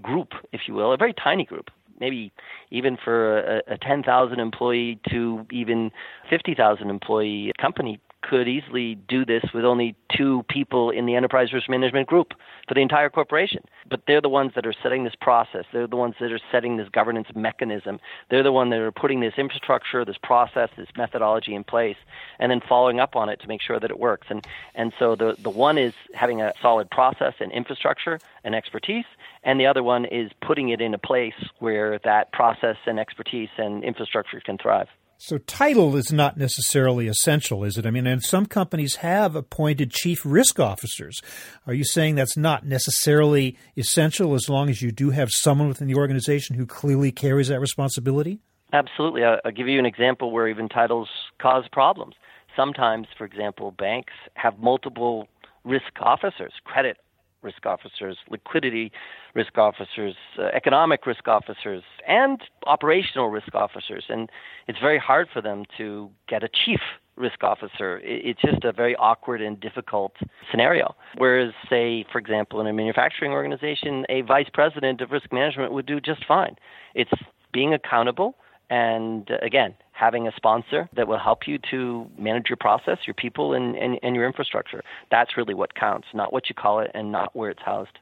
group, 0.00 0.28
if 0.52 0.62
you 0.66 0.74
will, 0.74 0.92
a 0.92 0.96
very 0.96 1.12
tiny 1.12 1.44
group, 1.44 1.70
maybe 2.00 2.32
even 2.70 2.96
for 2.96 3.38
a, 3.40 3.74
a 3.74 3.78
10,000 3.78 4.40
employee 4.40 4.98
to 5.10 5.44
even 5.50 5.90
50,000 6.30 6.88
employee 6.88 7.52
company 7.60 8.00
could 8.28 8.48
easily 8.48 8.96
do 8.96 9.24
this 9.24 9.44
with 9.54 9.64
only 9.64 9.94
two 10.16 10.44
people 10.48 10.90
in 10.90 11.06
the 11.06 11.14
enterprise 11.14 11.52
risk 11.52 11.68
management 11.68 12.08
group 12.08 12.34
for 12.66 12.74
the 12.74 12.80
entire 12.80 13.08
corporation. 13.08 13.62
But 13.88 14.02
they're 14.06 14.20
the 14.20 14.28
ones 14.28 14.52
that 14.56 14.66
are 14.66 14.74
setting 14.82 15.04
this 15.04 15.14
process. 15.20 15.64
They're 15.72 15.86
the 15.86 15.96
ones 15.96 16.16
that 16.20 16.32
are 16.32 16.40
setting 16.50 16.76
this 16.76 16.88
governance 16.88 17.28
mechanism. 17.34 18.00
They're 18.28 18.42
the 18.42 18.52
ones 18.52 18.70
that 18.72 18.80
are 18.80 18.90
putting 18.90 19.20
this 19.20 19.34
infrastructure, 19.36 20.04
this 20.04 20.18
process, 20.18 20.70
this 20.76 20.88
methodology 20.96 21.54
in 21.54 21.62
place, 21.62 21.96
and 22.40 22.50
then 22.50 22.60
following 22.68 22.98
up 22.98 23.14
on 23.14 23.28
it 23.28 23.40
to 23.40 23.48
make 23.48 23.62
sure 23.62 23.78
that 23.78 23.90
it 23.90 23.98
works. 23.98 24.26
And 24.28 24.44
and 24.74 24.92
so 24.98 25.14
the 25.14 25.36
the 25.38 25.50
one 25.50 25.78
is 25.78 25.94
having 26.12 26.42
a 26.42 26.52
solid 26.60 26.90
process 26.90 27.34
and 27.38 27.52
infrastructure 27.52 28.18
and 28.42 28.54
expertise, 28.54 29.06
and 29.44 29.60
the 29.60 29.66
other 29.66 29.82
one 29.82 30.04
is 30.04 30.32
putting 30.40 30.70
it 30.70 30.80
in 30.80 30.94
a 30.94 30.98
place 30.98 31.40
where 31.60 31.98
that 32.00 32.32
process 32.32 32.76
and 32.86 32.98
expertise 32.98 33.50
and 33.56 33.84
infrastructure 33.84 34.40
can 34.40 34.58
thrive. 34.58 34.88
So 35.18 35.38
title 35.38 35.96
is 35.96 36.12
not 36.12 36.36
necessarily 36.36 37.08
essential, 37.08 37.64
is 37.64 37.78
it? 37.78 37.86
I 37.86 37.90
mean, 37.90 38.06
and 38.06 38.22
some 38.22 38.44
companies 38.44 38.96
have 38.96 39.34
appointed 39.34 39.90
chief 39.90 40.20
risk 40.24 40.60
officers. 40.60 41.20
Are 41.66 41.72
you 41.72 41.84
saying 41.84 42.16
that's 42.16 42.36
not 42.36 42.66
necessarily 42.66 43.56
essential 43.76 44.34
as 44.34 44.50
long 44.50 44.68
as 44.68 44.82
you 44.82 44.92
do 44.92 45.10
have 45.10 45.30
someone 45.30 45.68
within 45.68 45.88
the 45.88 45.94
organization 45.94 46.56
who 46.56 46.66
clearly 46.66 47.12
carries 47.12 47.48
that 47.48 47.60
responsibility? 47.60 48.40
Absolutely. 48.72 49.24
I'll, 49.24 49.52
give 49.52 49.68
you 49.68 49.78
an 49.78 49.86
example 49.86 50.32
where 50.32 50.48
even 50.48 50.68
titles 50.68 51.08
cause 51.40 51.64
problems. 51.72 52.14
Sometimes, 52.54 53.06
for 53.16 53.24
example, 53.24 53.70
banks 53.70 54.12
have 54.34 54.58
multiple 54.58 55.28
risk 55.64 55.92
officers, 56.00 56.52
credit 56.64 56.98
risk 57.42 57.66
officers, 57.66 58.16
liquidity 58.28 58.92
risk 59.34 59.56
officers, 59.58 60.14
uh, 60.38 60.44
economic 60.54 61.06
risk 61.06 61.28
officers, 61.28 61.82
and 62.08 62.40
operational 62.66 63.28
risk 63.28 63.54
officers. 63.54 64.04
And 64.08 64.30
it's 64.66 64.78
very 64.78 64.98
hard 64.98 65.28
for 65.32 65.40
them 65.40 65.64
to 65.78 66.10
get 66.28 66.42
a 66.42 66.48
chief 66.48 66.80
risk 67.16 67.42
officer. 67.42 68.00
It's 68.04 68.40
just 68.42 68.64
a 68.64 68.72
very 68.72 68.94
awkward 68.96 69.40
and 69.40 69.58
difficult 69.58 70.12
scenario. 70.50 70.94
Whereas, 71.16 71.52
say, 71.68 72.04
for 72.12 72.18
example, 72.18 72.60
in 72.60 72.66
a 72.66 72.72
manufacturing 72.72 73.32
organization, 73.32 74.04
a 74.08 74.20
vice 74.22 74.48
president 74.52 75.00
of 75.00 75.10
risk 75.10 75.32
management 75.32 75.72
would 75.72 75.86
do 75.86 76.00
just 76.00 76.26
fine. 76.26 76.56
It's 76.94 77.10
being 77.52 77.72
accountable 77.72 78.36
and 78.70 79.30
uh, 79.30 79.36
again, 79.42 79.74
having 79.92 80.26
a 80.26 80.32
sponsor 80.36 80.88
that 80.94 81.08
will 81.08 81.18
help 81.18 81.46
you 81.46 81.58
to 81.70 82.10
manage 82.18 82.46
your 82.48 82.56
process, 82.56 82.98
your 83.06 83.14
people, 83.14 83.54
and, 83.54 83.76
and, 83.76 83.98
and 84.02 84.14
your 84.14 84.26
infrastructure. 84.26 84.82
That's 85.10 85.36
really 85.36 85.54
what 85.54 85.74
counts, 85.74 86.08
not 86.12 86.32
what 86.32 86.48
you 86.48 86.54
call 86.54 86.80
it 86.80 86.90
and 86.94 87.10
not 87.12 87.34
where 87.34 87.50
it's 87.50 87.62
housed. 87.64 87.98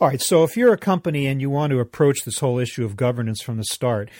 All 0.00 0.08
right, 0.08 0.20
so 0.20 0.42
if 0.42 0.56
you're 0.56 0.72
a 0.72 0.78
company 0.78 1.26
and 1.26 1.40
you 1.40 1.50
want 1.50 1.70
to 1.70 1.78
approach 1.78 2.24
this 2.24 2.40
whole 2.40 2.58
issue 2.58 2.84
of 2.84 2.96
governance 2.96 3.40
from 3.40 3.56
the 3.56 3.64
start, 3.64 4.10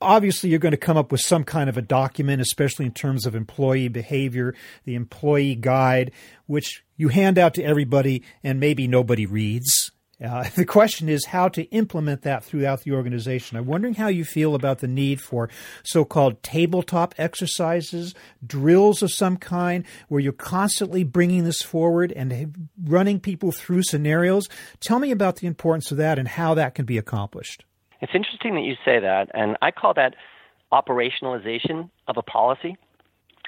obviously 0.00 0.50
you're 0.50 0.58
going 0.58 0.72
to 0.72 0.76
come 0.76 0.96
up 0.96 1.10
with 1.10 1.20
some 1.20 1.44
kind 1.44 1.68
of 1.68 1.76
a 1.76 1.82
document, 1.82 2.42
especially 2.42 2.84
in 2.86 2.92
terms 2.92 3.26
of 3.26 3.34
employee 3.34 3.88
behavior, 3.88 4.54
the 4.84 4.94
employee 4.94 5.54
guide, 5.54 6.12
which 6.46 6.84
you 6.96 7.08
hand 7.08 7.38
out 7.38 7.54
to 7.54 7.62
everybody 7.62 8.22
and 8.42 8.60
maybe 8.60 8.86
nobody 8.86 9.26
reads. 9.26 9.85
Uh, 10.22 10.44
the 10.56 10.64
question 10.64 11.08
is 11.08 11.26
how 11.26 11.48
to 11.48 11.62
implement 11.64 12.22
that 12.22 12.44
throughout 12.44 12.82
the 12.82 12.92
organization. 12.92 13.56
I'm 13.56 13.66
wondering 13.66 13.94
how 13.94 14.08
you 14.08 14.24
feel 14.24 14.54
about 14.54 14.78
the 14.78 14.88
need 14.88 15.20
for 15.20 15.48
so 15.84 16.04
called 16.04 16.42
tabletop 16.42 17.14
exercises, 17.18 18.14
drills 18.46 19.02
of 19.02 19.12
some 19.12 19.36
kind, 19.36 19.84
where 20.08 20.20
you're 20.20 20.32
constantly 20.32 21.04
bringing 21.04 21.44
this 21.44 21.62
forward 21.62 22.12
and 22.12 22.68
running 22.84 23.20
people 23.20 23.52
through 23.52 23.82
scenarios. 23.82 24.48
Tell 24.80 24.98
me 24.98 25.10
about 25.10 25.36
the 25.36 25.46
importance 25.46 25.90
of 25.90 25.98
that 25.98 26.18
and 26.18 26.28
how 26.28 26.54
that 26.54 26.74
can 26.74 26.84
be 26.84 26.98
accomplished. 26.98 27.64
It's 28.00 28.12
interesting 28.14 28.54
that 28.54 28.62
you 28.62 28.74
say 28.84 29.00
that, 29.00 29.30
and 29.32 29.56
I 29.62 29.70
call 29.70 29.94
that 29.94 30.14
operationalization 30.72 31.90
of 32.08 32.16
a 32.16 32.22
policy 32.22 32.76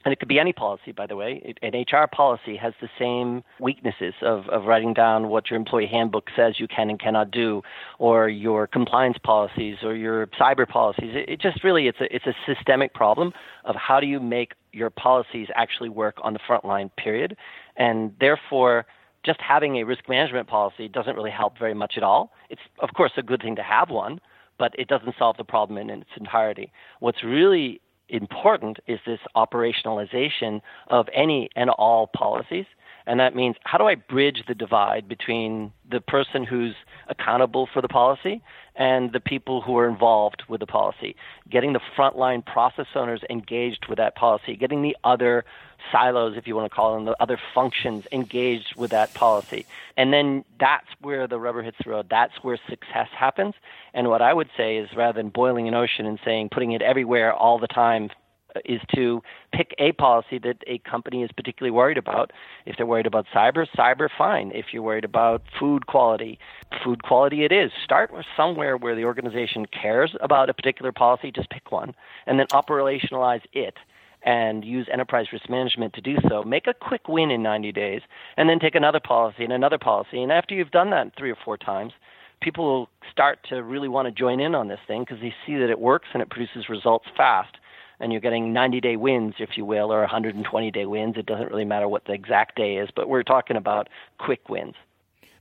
and 0.05 0.12
it 0.12 0.19
could 0.19 0.28
be 0.28 0.38
any 0.38 0.52
policy, 0.52 0.93
by 0.93 1.07
the 1.07 1.17
way. 1.17 1.55
An 1.62 1.73
HR 1.75 2.07
policy 2.07 2.57
has 2.57 2.73
the 2.81 2.88
same 2.99 3.43
weaknesses 3.61 4.14
of, 4.23 4.49
of 4.49 4.64
writing 4.64 4.95
down 4.95 5.28
what 5.28 5.50
your 5.50 5.59
employee 5.59 5.87
handbook 5.87 6.28
says 6.37 6.61
you 6.61 6.69
can 6.69 6.88
and 6.90 7.00
cannot 7.00 7.31
do, 7.31 7.62
or 7.99 8.28
your 8.28 8.67
compliance 8.67 9.19
policies, 9.23 9.78
or 9.83 9.95
your 9.95 10.26
cyber 10.40 10.69
policies. 10.69 11.14
It, 11.14 11.28
it 11.28 11.40
just 11.40 11.64
really 11.64 11.88
it's 11.88 12.00
a 12.00 12.14
it's 12.14 12.26
a 12.26 12.35
systemic 12.47 12.95
problem 12.95 13.33
of 13.64 13.75
how 13.76 14.00
do 14.00 14.07
you 14.07 14.21
make 14.21 14.52
your 14.73 14.90
policies 14.90 15.49
actually 15.55 15.88
work 15.88 16.17
on 16.23 16.33
the 16.33 16.40
front 16.47 16.64
line. 16.64 16.90
Period, 16.97 17.37
and 17.76 18.12
therefore. 18.21 18.87
Just 19.26 19.40
having 19.40 19.76
a 19.76 19.83
risk 19.85 20.09
management 20.09 20.47
policy 20.47 20.87
doesn't 20.87 21.17
really 21.17 21.33
help 21.33 21.59
very 21.59 21.75
much 21.75 21.95
at 21.97 22.05
all. 22.05 22.33
It's, 22.50 22.61
of 22.78 22.90
course, 22.95 23.11
a 23.17 23.23
good 23.23 23.43
thing 23.43 23.57
to 23.57 23.64
have 23.64 23.90
one, 23.90 24.21
but 24.59 24.73
it 24.78 24.87
doesn't 24.87 25.17
solve 25.19 25.37
the 25.37 25.45
problem 25.45 25.76
in, 25.76 25.90
in 25.90 26.02
its 26.02 26.11
entirety. 26.17 26.71
What's 27.00 27.25
really 27.25 27.81
important 28.09 28.79
is 28.87 28.99
this 29.07 29.21
operationalization 29.37 30.61
of 30.88 31.09
any 31.15 31.50
and 31.57 31.71
all 31.71 32.07
policies. 32.07 32.67
And 33.09 33.19
that 33.21 33.35
means 33.35 33.57
how 33.65 33.79
do 33.79 33.85
I 33.85 33.95
bridge 33.95 34.45
the 34.47 34.55
divide 34.55 35.09
between 35.09 35.73
the 35.91 35.99
person 35.99 36.45
who's 36.45 36.75
accountable 37.09 37.67
for 37.73 37.81
the 37.81 37.88
policy 37.88 38.43
and 38.77 39.12
the 39.12 39.19
people 39.19 39.62
who 39.62 39.79
are 39.79 39.88
involved 39.88 40.43
with 40.47 40.61
the 40.61 40.67
policy? 40.67 41.17
Getting 41.50 41.73
the 41.73 41.81
frontline 41.97 42.45
process 42.45 42.85
owners 42.95 43.23
engaged 43.31 43.87
with 43.88 43.97
that 43.97 44.15
policy, 44.15 44.57
getting 44.57 44.83
the 44.83 44.95
other 45.05 45.47
silos, 45.91 46.37
if 46.37 46.47
you 46.47 46.55
want 46.55 46.71
to 46.71 46.75
call 46.75 46.95
them, 46.95 47.07
the 47.07 47.17
other 47.19 47.41
functions 47.55 48.05
engaged 48.12 48.75
with 48.77 48.91
that 48.91 49.15
policy. 49.15 49.65
And 49.97 50.12
then 50.12 50.45
that's 50.61 50.88
where 51.00 51.27
the 51.27 51.41
rubber 51.41 51.62
hits 51.62 51.79
the 51.83 51.88
road. 51.88 52.09
That's 52.11 52.35
where 52.43 52.59
success 52.69 53.09
happens. 53.19 53.55
And 53.95 54.09
what 54.09 54.21
I 54.21 54.35
would 54.35 54.50
say 54.55 54.77
is 54.77 54.91
rather 54.95 55.19
than 55.19 55.31
boiling 55.31 55.67
an 55.67 55.73
ocean 55.73 56.05
and 56.05 56.19
saying 56.27 56.50
putting 56.53 56.73
it 56.73 56.83
everywhere 56.83 57.33
all 57.33 57.59
the 57.59 57.69
time 57.69 58.11
is 58.64 58.81
to 58.95 59.23
pick 59.52 59.75
a 59.78 59.93
policy 59.93 60.38
that 60.38 60.62
a 60.67 60.78
company 60.78 61.23
is 61.23 61.31
particularly 61.37 61.71
worried 61.71 61.99
about. 61.99 62.33
If 62.67 62.76
they're 62.76 62.87
worried 62.87 63.07
about 63.07 63.26
cyber, 63.35 63.67
cyber, 63.76 64.09
fine. 64.17 64.52
If 64.55 64.67
you're 64.73 64.83
worried 64.83 65.05
about 65.05 65.43
food 65.59 65.87
quality, 65.87 66.38
food 66.85 67.02
quality 67.02 67.45
it 67.45 67.52
is. 67.52 67.71
Start 67.85 68.12
with 68.12 68.26
somewhere 68.37 68.76
where 68.76 68.95
the 68.95 69.05
organization 69.05 69.67
cares 69.67 70.14
about 70.21 70.50
a 70.50 70.55
particular 70.55 70.93
policy, 70.93 71.31
just 71.31 71.50
pick 71.50 71.71
one, 71.71 71.95
and 72.26 72.38
then 72.38 72.47
operationalize 72.49 73.43
it 73.52 73.75
and 74.23 74.64
use 74.64 74.88
enterprise 74.93 75.26
risk 75.33 75.49
management 75.49 75.95
to 75.95 76.00
do 76.00 76.17
so. 76.28 76.43
Make 76.43 76.67
a 76.67 76.75
quick 76.75 77.09
win 77.09 77.31
in 77.31 77.43
90 77.43 77.73
days, 77.73 78.02
and 78.37 78.49
then 78.49 78.59
take 78.59 78.75
another 78.75 79.00
policy 79.00 79.45
and 79.45 79.52
another 79.52 79.78
policy. 79.78 80.23
And 80.23 80.33
after 80.33 80.55
you've 80.55 80.73
done 80.73 80.90
that 80.90 81.12
three 81.17 81.31
or 81.31 81.37
four 81.45 81.57
times, 81.57 81.93
people 82.40 82.64
will 82.64 82.88
start 83.11 83.38
to 83.49 83.62
really 83.62 83.88
want 83.88 84.07
to 84.07 84.12
join 84.12 84.40
in 84.40 84.55
on 84.55 84.69
this 84.69 84.81
thing 84.87 85.02
because 85.02 85.21
they 85.21 85.35
see 85.47 85.57
that 85.57 85.71
it 85.71 85.78
works 85.78 86.09
and 86.12 86.23
it 86.23 86.31
produces 86.31 86.69
results 86.69 87.07
fast. 87.17 87.57
And 88.00 88.12
you're 88.12 88.21
getting 88.21 88.52
90 88.52 88.81
day 88.81 88.97
wins, 88.97 89.35
if 89.38 89.50
you 89.57 89.64
will, 89.64 89.93
or 89.93 90.00
120 90.00 90.71
day 90.71 90.87
wins. 90.87 91.17
It 91.17 91.26
doesn't 91.26 91.50
really 91.50 91.64
matter 91.64 91.88
what 91.88 92.05
the 92.05 92.12
exact 92.12 92.57
day 92.57 92.76
is, 92.76 92.88
but 92.95 93.09
we're 93.09 93.23
talking 93.23 93.57
about 93.57 93.88
quick 94.19 94.49
wins. 94.49 94.75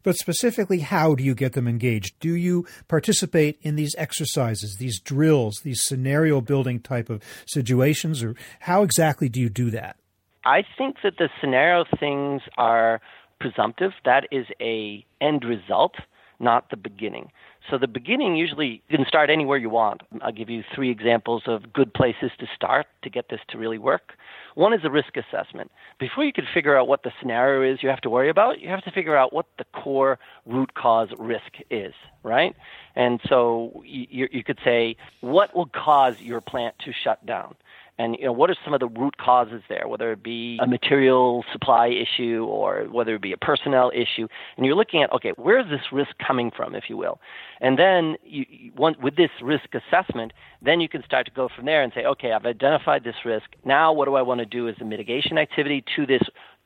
But 0.04 0.16
specifically, 0.16 0.80
how 0.80 1.16
do 1.16 1.24
you 1.24 1.36
get 1.36 1.54
them 1.54 1.68
engaged? 1.68 2.20
Do 2.20 2.34
you 2.34 2.66
participate 2.88 3.60
in 3.62 3.76
these 3.76 3.94
exercises, 3.98 4.78
these 4.80 5.00
drills, 5.00 5.60
these 5.64 5.84
scenario 5.84 6.40
building 6.40 6.80
type 6.80 7.10
of 7.10 7.22
situations, 7.46 8.24
or 8.24 8.36
how 8.62 8.84
exactly 8.84 9.28
do 9.28 9.42
you 9.42 9.50
do 9.50 9.70
that? 9.72 9.98
I 10.46 10.64
think 10.78 10.98
that 11.04 11.18
the 11.18 11.30
scenario 11.42 11.84
things 12.00 12.42
are 12.58 13.02
presumptive. 13.40 13.92
That 14.06 14.28
is 14.32 14.46
a 14.62 15.06
end 15.20 15.44
result 15.44 15.96
not 16.40 16.70
the 16.70 16.78
beginning. 16.78 17.32
So 17.70 17.78
the 17.78 17.88
beginning 17.88 18.36
usually 18.38 18.82
you 18.88 18.98
can 18.98 19.06
start 19.06 19.30
anywhere 19.30 19.58
you 19.58 19.70
want. 19.70 20.02
I'll 20.22 20.32
give 20.32 20.50
you 20.50 20.64
three 20.74 20.90
examples 20.90 21.44
of 21.48 21.74
good 21.74 21.94
places 21.94 22.32
to 22.40 22.48
start 22.56 22.88
to 23.02 23.10
get 23.10 23.30
this 23.30 23.42
to 23.50 23.58
really 23.58 23.78
work. 23.78 24.14
One 24.56 24.74
is 24.74 24.82
a 24.86 24.90
risk 24.90 25.18
assessment. 25.18 25.72
Before 26.00 26.24
you 26.24 26.32
can 26.32 26.48
figure 26.54 26.78
out 26.78 26.88
what 26.88 27.04
the 27.04 27.12
scenario 27.20 27.70
is 27.70 27.84
you 27.84 27.90
have 27.90 28.02
to 28.02 28.10
worry 28.10 28.30
about, 28.30 28.62
you 28.62 28.70
have 28.70 28.84
to 28.84 28.92
figure 28.92 29.18
out 29.18 29.34
what 29.34 29.48
the 29.58 29.66
core 29.66 30.18
root 30.46 30.74
cause 30.76 31.10
risk 31.18 31.58
is, 31.70 31.94
right? 32.24 32.56
And 32.96 33.20
so 33.28 33.84
you, 33.86 34.28
you 34.32 34.44
could 34.44 34.60
say, 34.64 34.96
what 35.22 35.56
will 35.56 35.68
cause 35.68 36.20
your 36.22 36.42
plant 36.42 36.76
to 36.86 36.94
shut 36.94 37.26
down? 37.26 37.56
And 37.98 38.16
you 38.20 38.26
know 38.26 38.32
what 38.32 38.50
are 38.50 38.56
some 38.64 38.74
of 38.74 38.80
the 38.80 38.88
root 38.88 39.18
causes 39.18 39.62
there 39.70 39.88
whether 39.88 40.12
it 40.12 40.24
be 40.24 40.60
a 40.62 40.68
material 40.68 41.44
supply 41.52 41.88
issue 41.88 42.46
or 42.50 42.86
whether 42.92 43.16
it 43.16 43.22
be 43.22 43.32
a 43.32 43.38
personnel 43.38 43.92
issue? 43.94 44.28
And 44.56 44.66
you're 44.66 44.76
looking 44.76 45.04
at 45.04 45.12
okay 45.14 45.32
where 45.38 45.60
is 45.60 45.66
this 45.70 45.92
risk 45.92 46.12
coming 46.26 46.52
from 46.56 46.76
if 46.76 46.86
you 46.90 46.98
will? 46.98 47.20
And 47.60 47.78
then 47.78 48.18
you, 48.24 48.46
you 48.50 48.72
want, 48.76 49.02
with 49.02 49.16
this 49.16 49.32
risk 49.42 49.70
assessment 49.74 50.34
then 50.62 50.80
you 50.80 50.90
can 50.90 51.04
start 51.04 51.26
to 51.26 51.32
go 51.32 51.50
from 51.56 51.66
there 51.66 51.84
and 51.84 51.92
say 51.94 52.06
okay 52.06 52.32
i've 52.32 52.46
identified 52.46 53.04
this 53.04 53.16
risk. 53.26 53.46
Now 53.66 53.94
what 53.94 54.06
do 54.06 54.16
i 54.16 54.22
want 54.22 54.40
to 54.40 54.46
do 54.46 54.68
as 54.68 54.76
a 54.82 54.86
mitigation 54.86 55.38
activity 55.38 55.84
to 55.96 56.06
this 56.06 56.24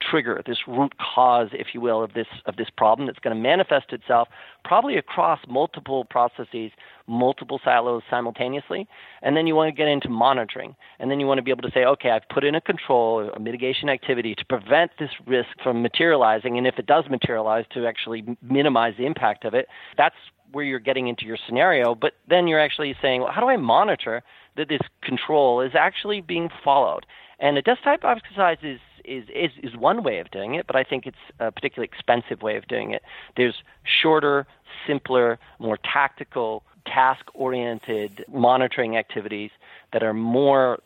trigger, 0.09 0.41
this 0.45 0.57
root 0.67 0.93
cause, 0.97 1.49
if 1.53 1.67
you 1.73 1.81
will, 1.81 2.03
of 2.03 2.13
this 2.13 2.27
of 2.45 2.55
this 2.55 2.69
problem 2.75 3.07
that's 3.07 3.19
going 3.19 3.35
to 3.35 3.41
manifest 3.41 3.93
itself 3.93 4.27
probably 4.63 4.97
across 4.97 5.39
multiple 5.47 6.05
processes, 6.05 6.71
multiple 7.07 7.59
silos 7.63 8.03
simultaneously. 8.09 8.87
And 9.21 9.35
then 9.35 9.47
you 9.47 9.55
want 9.55 9.69
to 9.69 9.77
get 9.77 9.87
into 9.87 10.09
monitoring. 10.09 10.75
And 10.99 11.09
then 11.09 11.19
you 11.19 11.27
want 11.27 11.37
to 11.37 11.43
be 11.43 11.51
able 11.51 11.63
to 11.63 11.71
say, 11.71 11.83
okay, 11.85 12.09
I've 12.11 12.27
put 12.29 12.43
in 12.43 12.55
a 12.55 12.61
control, 12.61 13.29
a 13.33 13.39
mitigation 13.39 13.89
activity 13.89 14.35
to 14.35 14.45
prevent 14.45 14.91
this 14.99 15.09
risk 15.25 15.49
from 15.63 15.81
materializing. 15.81 16.57
And 16.57 16.67
if 16.67 16.77
it 16.77 16.85
does 16.85 17.05
materialize, 17.09 17.65
to 17.73 17.85
actually 17.85 18.23
minimize 18.41 18.93
the 18.97 19.05
impact 19.05 19.45
of 19.45 19.53
it. 19.53 19.67
That's 19.97 20.15
where 20.51 20.65
you're 20.65 20.79
getting 20.79 21.07
into 21.07 21.25
your 21.25 21.37
scenario. 21.47 21.95
But 21.95 22.13
then 22.29 22.47
you're 22.47 22.59
actually 22.59 22.95
saying, 23.01 23.21
well, 23.21 23.31
how 23.31 23.41
do 23.41 23.47
I 23.47 23.57
monitor 23.57 24.23
that 24.57 24.69
this 24.69 24.81
control 25.01 25.61
is 25.61 25.71
actually 25.75 26.21
being 26.21 26.49
followed? 26.63 27.05
And 27.39 27.57
a 27.57 27.61
desk 27.61 27.81
type 27.83 28.03
exercise 28.03 28.57
is 28.61 28.79
is, 29.05 29.25
is, 29.33 29.51
is 29.63 29.75
one 29.77 30.03
way 30.03 30.19
of 30.19 30.31
doing 30.31 30.55
it, 30.55 30.67
but 30.67 30.75
I 30.75 30.83
think 30.83 31.05
it's 31.05 31.17
a 31.39 31.51
particularly 31.51 31.89
expensive 31.91 32.41
way 32.41 32.57
of 32.57 32.67
doing 32.67 32.91
it. 32.91 33.01
There's 33.37 33.63
shorter, 33.83 34.47
simpler, 34.87 35.39
more 35.59 35.77
tactical, 35.77 36.63
task 36.85 37.25
oriented 37.33 38.25
monitoring 38.31 38.97
activities 38.97 39.51
that 39.93 40.03
are 40.03 40.13
more 40.13 40.79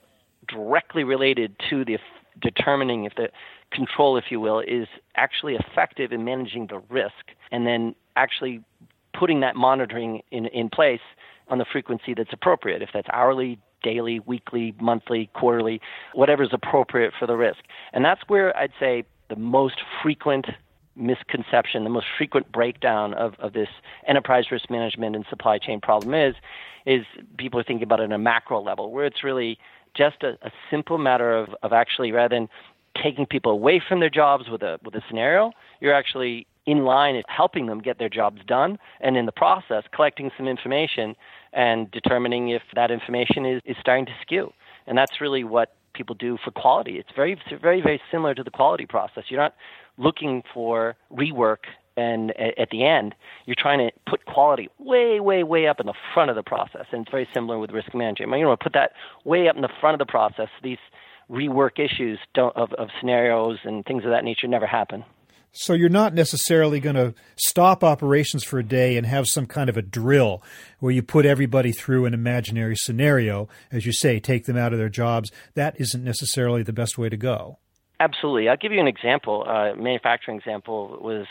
directly 0.48 1.04
related 1.04 1.56
to 1.70 1.86
the 1.86 1.98
determining 2.42 3.06
if 3.06 3.16
the 3.16 3.30
control, 3.72 4.18
if 4.18 4.26
you 4.30 4.40
will, 4.40 4.60
is 4.60 4.88
actually 5.16 5.56
effective 5.56 6.12
in 6.12 6.24
managing 6.24 6.68
the 6.68 6.80
risk 6.90 7.32
and 7.52 7.66
then 7.66 7.96
actually 8.16 8.62
putting 9.14 9.40
that 9.40 9.56
monitoring 9.56 10.22
in, 10.32 10.46
in 10.48 10.70
place 10.70 11.02
on 11.48 11.58
the 11.58 11.66
frequency 11.66 12.14
that's 12.14 12.34
appropriate. 12.34 12.82
If 12.82 12.90
that's 12.94 13.08
hourly, 13.12 13.60
daily, 13.86 14.20
weekly, 14.20 14.74
monthly, 14.82 15.30
quarterly, 15.34 15.80
whatever 16.14 16.44
is 16.44 16.50
appropriate 16.52 17.14
for 17.18 17.28
the 17.28 17.38
risk. 17.38 17.60
And 17.94 18.04
that's 18.04 18.22
where 18.28 18.56
I'd 18.58 18.74
say 18.80 19.04
the 19.30 19.36
most 19.36 19.78
frequent 20.02 20.48
misconception, 20.96 21.84
the 21.84 21.90
most 21.90 22.08
frequent 22.18 22.52
breakdown 22.52 23.14
of, 23.14 23.36
of 23.40 23.54
this 23.54 23.70
enterprise 24.08 24.46
risk 24.52 24.70
management 24.70 25.16
and 25.16 25.26
supply 25.30 25.58
chain 25.58 25.80
problem 25.80 26.14
is, 26.14 26.36
is 26.86 27.06
people 27.38 27.60
are 27.60 27.64
thinking 27.64 27.84
about 27.84 28.00
it 28.00 28.04
on 28.04 28.12
a 28.12 28.18
macro 28.18 28.62
level, 28.62 28.92
where 28.92 29.06
it's 29.06 29.24
really 29.24 29.58
just 29.96 30.24
a, 30.24 30.38
a 30.42 30.52
simple 30.72 30.98
matter 30.98 31.36
of, 31.36 31.50
of 31.64 31.74
actually 31.74 32.12
rather 32.12 32.36
than 32.36 32.50
taking 33.02 33.26
people 33.26 33.52
away 33.52 33.82
from 33.86 34.00
their 34.00 34.10
jobs 34.10 34.50
with 34.50 34.62
a 34.62 34.80
with 34.84 34.96
a 34.96 35.02
scenario, 35.08 35.52
you're 35.82 35.94
actually 35.94 36.48
in 36.66 36.84
line 36.84 37.22
helping 37.28 37.68
them 37.68 37.80
get 37.80 38.00
their 38.00 38.10
jobs 38.10 38.42
done 38.48 38.78
and 39.00 39.18
in 39.18 39.26
the 39.26 39.32
process 39.32 39.84
collecting 39.94 40.32
some 40.38 40.48
information 40.48 41.16
and 41.56 41.90
determining 41.92 42.50
if 42.50 42.62
that 42.76 42.92
information 42.92 43.46
is, 43.46 43.62
is 43.66 43.76
starting 43.80 44.06
to 44.06 44.12
skew. 44.22 44.54
And 44.86 44.98
that's 44.98 45.20
really 45.20 45.44
what 45.44 45.76
people 45.94 46.16
do 46.16 46.38
for 46.44 46.52
quality. 46.52 47.00
It's 47.00 47.10
very, 47.16 47.40
very, 47.62 47.82
very 47.82 48.02
similar 48.12 48.36
to 48.36 48.44
the 48.44 48.52
quality 48.52 48.86
process. 48.86 49.24
You're 49.30 49.42
not 49.42 49.56
looking 49.98 50.44
for 50.54 50.96
rework 51.12 51.60
and 51.98 52.34
at 52.38 52.70
the 52.72 52.86
end, 52.86 53.16
you're 53.46 53.56
trying 53.58 53.80
to 53.80 53.90
put 54.06 54.26
quality 54.26 54.70
way, 54.80 55.22
way, 55.22 55.44
way 55.44 55.68
up 55.68 55.80
in 55.80 55.86
the 55.86 55.94
front 56.14 56.30
of 56.30 56.36
the 56.36 56.44
process. 56.44 56.86
And 56.92 57.04
it's 57.04 57.12
very 57.12 57.28
similar 57.34 57.58
with 57.58 57.72
risk 57.72 57.94
management. 57.94 58.38
You 58.38 58.48
want 58.48 58.60
to 58.60 58.64
put 58.64 58.74
that 58.74 58.92
way 59.24 59.48
up 59.48 59.56
in 59.56 59.62
the 59.62 59.70
front 59.80 60.00
of 60.00 60.06
the 60.06 60.12
process. 60.12 60.50
These 60.62 60.78
rework 61.32 61.80
issues 61.80 62.20
of, 62.36 62.74
of 62.74 62.90
scenarios 63.00 63.60
and 63.64 63.86
things 63.86 64.04
of 64.04 64.10
that 64.12 64.26
nature 64.26 64.48
never 64.48 64.68
happen. 64.68 65.06
So 65.58 65.74
you're 65.74 65.88
not 65.88 66.14
necessarily 66.14 66.82
going 66.82 66.98
to 66.98 67.14
stop 67.38 67.82
operations 67.82 68.44
for 68.44 68.60
a 68.60 68.64
day 68.64 68.98
and 68.98 69.08
have 69.08 69.26
some 69.26 69.46
kind 69.46 69.70
of 69.70 69.78
a 69.78 69.82
drill 69.82 70.44
where 70.80 70.92
you 70.92 71.02
put 71.02 71.26
everybody 71.26 71.72
through 71.72 72.06
an 72.06 72.14
imaginary 72.14 72.76
scenario, 72.76 73.48
as 73.72 73.86
you 73.86 73.94
say, 73.94 74.20
take 74.20 74.46
them 74.46 74.58
out 74.58 74.74
of 74.74 74.80
their 74.80 74.90
jobs. 74.90 75.32
That 75.54 75.80
isn't 75.80 76.04
necessarily 76.04 76.62
the 76.62 76.74
best 76.74 76.98
way 76.98 77.08
to 77.08 77.16
go. 77.16 77.60
Absolutely. 78.02 78.50
I'll 78.50 78.58
give 78.58 78.74
you 78.74 78.82
an 78.82 78.88
example. 78.88 79.46
Uh, 79.48 79.74
manufacturing 79.76 80.38
example 80.38 81.00
was 81.02 81.26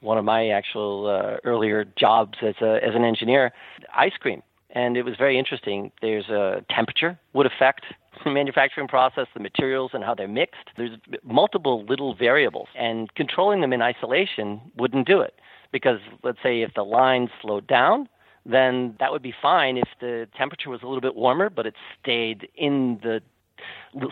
one 0.00 0.18
of 0.18 0.24
my 0.24 0.48
actual 0.48 1.06
uh, 1.06 1.36
earlier 1.44 1.84
jobs 1.96 2.36
as 2.42 2.56
a 2.60 2.80
as 2.84 2.96
an 2.96 3.04
engineer. 3.04 3.52
Ice 3.96 4.12
cream, 4.18 4.42
and 4.74 4.96
it 4.96 5.04
was 5.04 5.14
very 5.16 5.38
interesting. 5.38 5.90
There's 6.02 6.28
a 6.28 6.64
temperature 6.68 7.18
would 7.32 7.46
affect 7.46 7.84
the 8.24 8.30
manufacturing 8.30 8.88
process, 8.88 9.26
the 9.34 9.40
materials, 9.40 9.92
and 9.94 10.04
how 10.04 10.14
they're 10.14 10.28
mixed. 10.28 10.70
There's 10.76 10.98
multiple 11.22 11.84
little 11.88 12.14
variables, 12.14 12.68
and 12.76 13.12
controlling 13.14 13.60
them 13.60 13.72
in 13.72 13.80
isolation 13.80 14.60
wouldn't 14.76 15.06
do 15.06 15.20
it. 15.20 15.34
Because 15.72 15.98
let's 16.22 16.38
say 16.42 16.62
if 16.62 16.74
the 16.74 16.84
line 16.84 17.28
slowed 17.42 17.66
down, 17.66 18.08
then 18.46 18.94
that 19.00 19.10
would 19.10 19.22
be 19.22 19.34
fine 19.42 19.76
if 19.76 19.88
the 20.00 20.28
temperature 20.36 20.70
was 20.70 20.82
a 20.82 20.86
little 20.86 21.00
bit 21.00 21.16
warmer, 21.16 21.50
but 21.50 21.66
it 21.66 21.74
stayed 22.00 22.48
in 22.54 23.00
the 23.02 23.20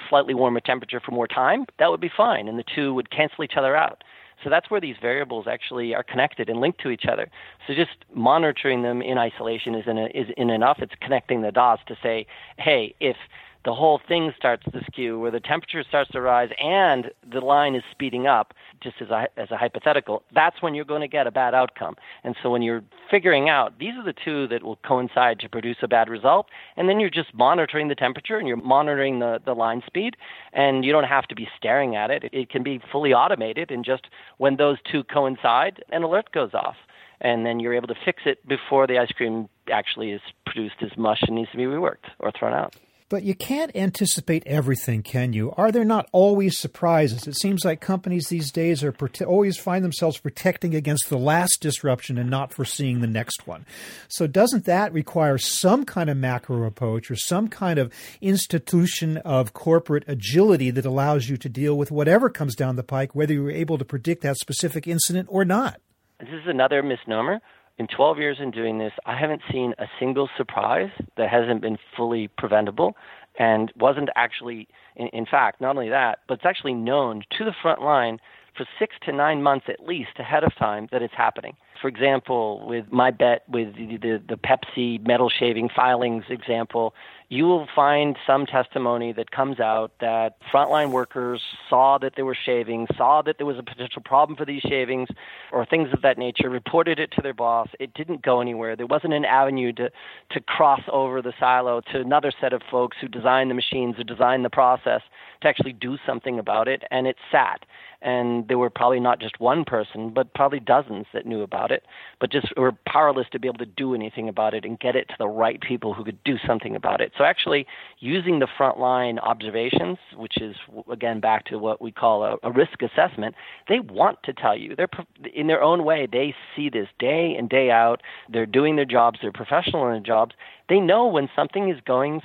slightly 0.09 0.35
warmer 0.35 0.61
temperature 0.61 1.01
for 1.01 1.13
more 1.13 1.29
time. 1.29 1.67
That 1.79 1.91
would 1.91 2.01
be 2.01 2.11
fine, 2.17 2.49
and 2.49 2.59
the 2.59 2.65
two 2.75 2.95
would 2.95 3.11
cancel 3.11 3.45
each 3.45 3.57
other 3.57 3.77
out. 3.77 4.03
So 4.43 4.51
that's 4.51 4.71
where 4.71 4.81
these 4.81 4.97
variables 5.01 5.47
actually 5.47 5.95
are 5.95 6.03
connected 6.03 6.49
and 6.49 6.61
linked 6.61 6.81
to 6.81 6.91
each 6.91 7.05
other. 7.07 7.31
So 7.67 7.75
just 7.75 8.05
monitoring 8.15 8.83
them 8.83 9.03
in 9.03 9.19
isolation 9.19 9.75
isn't, 9.75 9.99
is 9.99 10.29
in 10.37 10.51
enough. 10.51 10.79
It's 10.81 10.95
connecting 11.01 11.43
the 11.43 11.53
dots 11.53 11.83
to 11.89 11.97
say, 12.03 12.27
hey, 12.59 12.95
if 13.01 13.17
the 13.65 13.75
whole 13.75 14.01
thing 14.09 14.33
starts 14.37 14.65
to 14.73 14.85
skew 14.87 15.19
where 15.19 15.31
the 15.31 15.41
temperature 15.41 15.85
starts 15.87 16.11
to 16.11 16.21
rise 16.21 16.51
and 16.61 17.11
the 17.31 17.41
line 17.41 17.75
is 17.75 17.83
speeding 17.91 18.27
up 18.27 18.55
just 18.81 18.97
as 19.01 19.11
a, 19.11 19.29
as 19.37 19.51
a 19.51 19.57
hypothetical 19.57 20.23
that's 20.35 20.61
when 20.61 20.75
you're 20.75 20.85
going 20.85 21.01
to 21.01 21.09
get 21.09 21.27
a 21.27 21.31
bad 21.31 21.55
outcome. 21.55 21.97
And 22.25 22.35
so 22.43 22.51
when 22.51 22.63
you're 22.63 22.83
figuring 23.11 23.49
out 23.49 23.79
these 23.79 23.95
are 23.95 24.05
the 24.05 24.13
two 24.13 24.49
that 24.49 24.63
will 24.63 24.79
coincide 24.85 25.39
to 25.41 25.49
produce 25.49 25.77
a 25.83 25.89
bad 25.89 26.09
result 26.09 26.47
and 26.77 26.89
then 26.89 26.99
you're 26.99 27.11
just 27.11 27.35
monitoring 27.35 27.89
the 27.89 27.95
temperature 27.95 28.39
and 28.39 28.49
you're 28.49 28.57
monitoring 28.57 29.21
the, 29.21 29.41
the 29.45 29.55
line 29.55 29.83
speed 29.87 30.17
and 30.53 30.85
you 30.85 30.93
don't 30.93 31.05
have 31.05 31.27
to 31.29 31.35
be 31.35 31.49
staring 31.57 31.95
at 31.95 32.11
it. 32.11 32.25
It 32.33 32.51
can 32.51 32.63
be 32.63 32.81
fully 32.91 33.13
automated 33.13 33.71
and 33.71 33.85
just 33.85 34.09
when 34.39 34.57
those 34.57 34.79
two 34.91 35.05
coincide 35.05 35.85
an 35.91 36.03
alert 36.03 36.33
goes 36.33 36.55
off 36.55 36.77
and 37.21 37.47
then 37.47 37.61
you're 37.61 37.75
able 37.75 37.89
to 37.89 37.95
fix 38.05 38.23
it 38.27 38.47
before 38.49 38.87
the 38.89 38.99
ice 38.99 39.13
cream 39.13 39.49
actually 39.71 40.11
is 40.11 40.21
produced 40.45 40.83
as 40.83 40.97
mush 40.97 41.23
and 41.23 41.37
needs 41.37 41.51
to 41.53 41.57
be 41.57 41.65
reworked 41.65 42.11
or 42.19 42.33
thrown 42.33 42.53
out 42.53 42.75
But 43.13 43.25
you 43.25 43.35
can't 43.35 43.77
anticipate 43.77 44.43
everything, 44.47 45.03
can 45.03 45.35
you? 45.35 45.53
Are 45.59 45.71
there 45.71 45.85
not 45.85 46.09
always 46.13 46.59
surprises? 46.59 47.27
It 47.27 47.37
seems 47.37 47.63
like 47.63 47.79
companies 47.79 48.29
these 48.29 48.51
days 48.51 48.83
are 48.83 48.91
prote- 48.91 49.27
always 49.27 49.59
find 49.59 49.85
themselves 49.85 50.17
protecting 50.17 50.75
against 50.75 51.11
the 51.11 51.19
last 51.19 51.59
disruption 51.61 52.17
and 52.17 52.31
not 52.31 52.55
foreseeing 52.55 53.03
the 53.03 53.07
next 53.07 53.47
one. 53.47 53.67
So, 54.09 54.27
doesn't 54.27 54.65
that 54.65 54.95
require 54.95 55.37
some 55.37 55.85
kind 55.85 56.09
of 56.09 56.17
macro 56.17 56.65
approach 56.65 57.11
or 57.11 57.17
some 57.17 57.49
kind 57.49 57.79
of 57.79 57.93
institution 58.23 59.19
of 59.19 59.53
corporate 59.53 60.05
agility 60.07 60.71
that 60.71 60.87
allows 60.87 61.29
you 61.29 61.37
to 61.37 61.51
deal 61.51 61.77
with 61.77 61.91
whatever 61.91 62.31
comes 62.31 62.55
down 62.55 62.77
the 62.77 62.83
pike, 62.83 63.15
whether 63.15 63.35
you're 63.35 63.51
able 63.51 63.77
to 63.77 63.85
predict 63.85 64.23
that 64.23 64.39
specific 64.39 64.87
incident 64.87 65.29
or 65.31 65.45
not? 65.45 65.83
This 66.19 66.31
is 66.31 66.47
another 66.47 66.83
misnomer 66.83 67.43
in 67.83 67.89
12 67.89 68.19
years 68.19 68.37
in 68.41 68.53
doing 68.53 68.79
this, 68.79 68.93
I 69.07 69.19
haven't 69.19 69.43
seen 69.51 69.75
a 69.77 69.87
single 69.99 70.29
surprise 70.37 70.91
that 71.17 71.29
hasn't 71.29 71.63
been 71.63 71.79
fully 71.97 72.29
preventable 72.29 72.97
and 73.41 73.73
wasn't 73.77 74.09
actually, 74.15 74.69
in, 74.95 75.09
in, 75.09 75.27
fact, 75.27 75.61
not 75.61 75.75
only 75.75 75.89
that, 75.89 76.21
but 76.29 76.35
it's 76.35 76.47
actually 76.47 76.75
known 76.75 77.23
to 77.37 77.45
the 77.45 77.53
front 77.61 77.83
line 77.83 78.21
for 78.57 78.65
six 78.79 78.95
to 79.03 79.13
nine 79.13 79.43
months 79.43 79.67
at 79.69 79.85
least 79.85 80.11
ahead 80.19 80.45
of 80.45 80.55
time 80.57 80.87
that 80.93 81.03
it's 81.03 81.15
happening. 81.17 81.57
For 81.81 81.89
example, 81.89 82.65
with 82.65 82.93
my 82.93 83.11
bet 83.11 83.43
with 83.49 83.75
the, 83.75 83.97
the, 83.97 84.23
the 84.29 84.37
Pepsi 84.37 85.05
metal 85.05 85.29
shaving 85.29 85.69
filings 85.75 86.25
example, 86.29 86.95
you 87.33 87.47
will 87.47 87.67
find 87.75 88.19
some 88.27 88.45
testimony 88.45 89.11
that 89.11 89.31
comes 89.31 89.59
out 89.59 89.91
that 90.03 90.37
frontline 90.53 90.91
workers 90.91 91.41
saw 91.71 91.97
that 91.97 92.13
there 92.15 92.27
were 92.27 92.37
shavings, 92.45 92.91
saw 92.95 93.23
that 93.23 93.39
there 93.39 93.47
was 93.47 93.59
a 93.59 93.63
potential 93.63 94.03
problem 94.05 94.37
for 94.37 94.45
these 94.45 94.61
shavings, 94.61 95.09
or 95.51 95.65
things 95.65 95.89
of 95.95 96.03
that 96.03 96.19
nature, 96.19 96.51
reported 96.51 96.99
it 96.99 97.11
to 97.11 97.23
their 97.23 97.33
boss. 97.33 97.69
It 97.81 97.95
didn't 97.95 98.21
go 98.21 98.43
anywhere. 98.43 98.77
There 98.77 98.87
wasn't 98.87 99.15
an 99.15 99.25
avenue 99.25 99.73
to, 99.73 99.91
to 100.33 100.41
cross 100.43 100.83
over 100.93 101.23
the 101.23 101.33
silo 101.41 101.81
to 101.91 102.01
another 102.03 102.35
set 102.39 102.53
of 102.53 102.61
folks 102.71 102.99
who 103.01 103.09
designed 103.09 103.51
the 103.51 103.55
machines, 103.55 103.97
who 103.97 104.05
designed 104.05 104.45
the 104.45 104.51
process 104.51 105.01
to 105.41 105.49
actually 105.49 105.73
do 105.73 105.97
something 106.07 106.39
about 106.39 106.69
it, 106.69 106.83
and 106.91 107.07
it 107.07 107.17
sat. 107.31 107.65
And 108.03 108.49
there 108.49 108.59
were 108.59 108.71
probably 108.71 108.99
not 108.99 109.21
just 109.21 109.39
one 109.39 109.65
person, 109.65 110.11
but 110.11 110.35
probably 110.35 110.59
dozens 110.59 111.07
that 111.15 111.25
knew 111.25 111.43
about 111.43 111.71
it, 111.71 111.85
but 112.21 112.33
just 112.33 112.49
were 112.57 112.73
powerless 112.87 113.29
to 113.31 113.39
be 113.39 113.47
able 113.47 113.59
to 113.59 113.67
do 113.67 113.95
anything 113.95 114.29
about 114.29 114.55
it 114.55 114.65
and 114.65 114.79
get 114.79 114.97
it 114.97 115.09
to 115.09 115.15
the 115.19 115.29
right 115.29 115.61
people 115.61 115.95
who 115.95 116.05
could 116.05 116.23
do 116.25 116.37
something 116.45 116.75
about 116.75 117.01
it. 117.01 117.13
So 117.17 117.22
actually, 117.25 117.67
using 117.99 118.39
the 118.39 118.49
frontline 118.59 119.19
observations, 119.23 119.99
which 120.17 120.41
is 120.41 120.57
again 120.91 121.21
back 121.21 121.45
to 121.47 121.59
what 121.59 121.81
we 121.81 121.93
call 121.93 122.25
a, 122.25 122.37
a 122.43 122.51
risk 122.51 122.83
assessment, 122.83 123.35
they 123.69 123.81
want 123.81 124.19
to 124.25 124.33
tell 124.33 124.57
you. 124.57 124.75
They're 124.77 124.89
in 125.35 125.47
their 125.47 125.63
own 125.63 125.85
way. 125.85 126.07
They 126.11 126.35
see 126.55 126.69
this 126.69 126.89
day 126.99 127.35
in 127.39 127.49
day 127.49 127.71
out. 127.71 128.03
They're 128.29 128.47
doing 128.47 128.77
their 128.77 128.85
jobs. 128.85 129.19
They're 129.23 129.33
professional 129.33 129.87
in 129.87 129.93
their 129.93 130.01
jobs. 130.01 130.35
They 130.69 130.81
know 130.81 131.07
when 131.07 131.29
something 131.35 131.71
is 131.71 131.81
going 131.85 132.23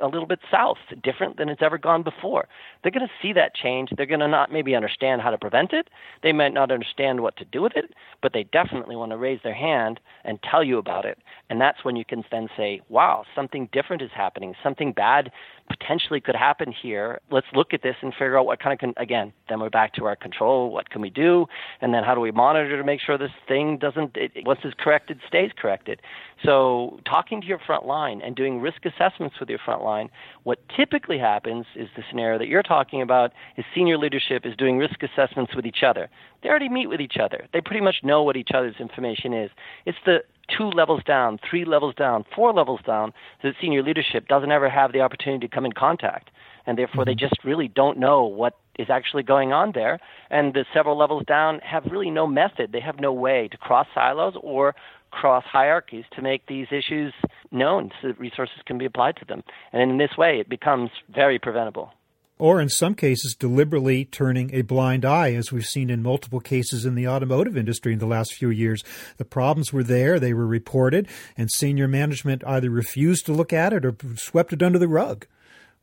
a 0.00 0.06
little 0.06 0.26
bit 0.26 0.40
south, 0.50 0.78
different 1.02 1.36
than 1.36 1.48
it's 1.48 1.62
ever 1.62 1.78
gone 1.78 2.02
before. 2.02 2.48
They're 2.82 2.92
going 2.92 3.06
to 3.06 3.12
see 3.22 3.32
that 3.34 3.54
change. 3.54 3.90
They're 3.96 4.06
going 4.06 4.20
to 4.20 4.28
not 4.28 4.52
maybe 4.52 4.74
understand 4.74 5.22
how 5.22 5.30
to 5.30 5.38
prevent 5.38 5.72
it. 5.72 5.88
They 6.22 6.32
might 6.32 6.54
not 6.54 6.70
understand 6.70 7.20
what 7.20 7.36
to 7.36 7.44
do 7.44 7.62
with 7.62 7.76
it, 7.76 7.94
but 8.22 8.32
they 8.32 8.44
definitely 8.44 8.96
want 8.96 9.12
to 9.12 9.16
raise 9.16 9.40
their 9.42 9.54
hand 9.54 10.00
and 10.24 10.38
tell 10.42 10.64
you 10.64 10.78
about 10.78 11.04
it. 11.04 11.18
And 11.48 11.60
that's 11.60 11.84
when 11.84 11.96
you 11.96 12.04
can 12.04 12.24
then 12.30 12.48
say, 12.56 12.80
wow, 12.88 13.24
something 13.34 13.68
different 13.72 14.02
is 14.02 14.10
happening. 14.14 14.54
Something 14.62 14.92
bad 14.92 15.30
potentially 15.70 16.20
could 16.20 16.34
happen 16.34 16.72
here. 16.72 17.20
Let's 17.30 17.46
look 17.54 17.72
at 17.72 17.82
this 17.82 17.94
and 18.02 18.12
figure 18.12 18.38
out 18.38 18.44
what 18.44 18.60
kind 18.60 18.72
of, 18.72 18.78
con- 18.80 18.94
again, 18.96 19.32
then 19.48 19.60
we're 19.60 19.70
back 19.70 19.94
to 19.94 20.04
our 20.04 20.16
control. 20.16 20.70
What 20.70 20.90
can 20.90 21.00
we 21.00 21.10
do? 21.10 21.46
And 21.80 21.94
then 21.94 22.02
how 22.02 22.14
do 22.14 22.20
we 22.20 22.32
monitor 22.32 22.76
to 22.76 22.84
make 22.84 23.00
sure 23.00 23.16
this 23.16 23.30
thing 23.46 23.78
doesn't, 23.78 24.16
it, 24.16 24.32
once 24.44 24.60
it's 24.64 24.74
corrected, 24.78 25.20
stays 25.26 25.50
corrected? 25.56 26.00
So 26.44 26.98
talking 27.04 27.40
to 27.40 27.46
your 27.46 27.58
front 27.58 27.86
line 27.86 28.20
and 28.22 28.34
doing 28.34 28.60
risk 28.60 28.84
assessments 28.84 29.36
with 29.38 29.48
your 29.48 29.60
front 29.64 29.82
line, 29.82 30.10
what 30.42 30.58
typically 30.76 31.18
happens 31.18 31.66
is 31.76 31.88
the 31.96 32.02
scenario 32.10 32.38
that 32.38 32.48
you're 32.48 32.62
talking 32.62 33.00
about 33.00 33.32
is 33.56 33.64
senior 33.74 33.96
leadership 33.96 34.44
is 34.44 34.56
doing 34.56 34.76
risk 34.78 35.02
assessments 35.02 35.54
with 35.54 35.66
each 35.66 35.82
other. 35.86 36.10
They 36.42 36.48
already 36.48 36.68
meet 36.68 36.88
with 36.88 37.00
each 37.00 37.16
other. 37.22 37.46
They 37.52 37.60
pretty 37.60 37.82
much 37.82 37.96
know 38.02 38.22
what 38.22 38.36
each 38.36 38.50
other's 38.54 38.76
information 38.80 39.32
is. 39.32 39.50
It's 39.86 39.98
the 40.04 40.22
two 40.56 40.70
levels 40.70 41.02
down, 41.04 41.38
three 41.48 41.64
levels 41.64 41.94
down, 41.94 42.24
four 42.34 42.52
levels 42.52 42.80
down, 42.86 43.12
that 43.42 43.54
senior 43.60 43.82
leadership 43.82 44.28
doesn't 44.28 44.50
ever 44.50 44.68
have 44.68 44.92
the 44.92 45.00
opportunity 45.00 45.46
to 45.46 45.54
come 45.54 45.64
in 45.64 45.72
contact. 45.72 46.30
And 46.66 46.76
therefore, 46.76 47.04
mm-hmm. 47.04 47.10
they 47.10 47.14
just 47.14 47.44
really 47.44 47.68
don't 47.68 47.98
know 47.98 48.24
what 48.24 48.58
is 48.78 48.88
actually 48.90 49.22
going 49.22 49.52
on 49.52 49.72
there. 49.72 49.98
And 50.30 50.54
the 50.54 50.64
several 50.72 50.96
levels 50.96 51.24
down 51.26 51.60
have 51.60 51.84
really 51.86 52.10
no 52.10 52.26
method. 52.26 52.72
They 52.72 52.80
have 52.80 53.00
no 53.00 53.12
way 53.12 53.48
to 53.48 53.56
cross 53.56 53.86
silos 53.94 54.34
or 54.40 54.74
cross 55.10 55.44
hierarchies 55.44 56.04
to 56.12 56.22
make 56.22 56.46
these 56.46 56.68
issues 56.70 57.12
known 57.50 57.90
so 58.00 58.08
that 58.08 58.20
resources 58.20 58.58
can 58.64 58.78
be 58.78 58.84
applied 58.84 59.16
to 59.16 59.24
them. 59.24 59.42
And 59.72 59.90
in 59.90 59.98
this 59.98 60.16
way, 60.16 60.38
it 60.38 60.48
becomes 60.48 60.90
very 61.12 61.38
preventable 61.38 61.92
or 62.40 62.60
in 62.60 62.68
some 62.68 62.94
cases 62.94 63.36
deliberately 63.38 64.04
turning 64.04 64.54
a 64.54 64.62
blind 64.62 65.04
eye, 65.04 65.34
as 65.34 65.52
we've 65.52 65.66
seen 65.66 65.90
in 65.90 66.02
multiple 66.02 66.40
cases 66.40 66.84
in 66.84 66.94
the 66.94 67.06
automotive 67.06 67.56
industry 67.56 67.92
in 67.92 67.98
the 67.98 68.06
last 68.06 68.34
few 68.34 68.50
years. 68.50 68.82
The 69.18 69.24
problems 69.24 69.72
were 69.72 69.84
there, 69.84 70.18
they 70.18 70.32
were 70.32 70.46
reported, 70.46 71.06
and 71.36 71.50
senior 71.50 71.86
management 71.86 72.42
either 72.46 72.70
refused 72.70 73.26
to 73.26 73.32
look 73.32 73.52
at 73.52 73.72
it 73.72 73.84
or 73.84 73.94
swept 74.16 74.52
it 74.52 74.62
under 74.62 74.78
the 74.78 74.88
rug, 74.88 75.26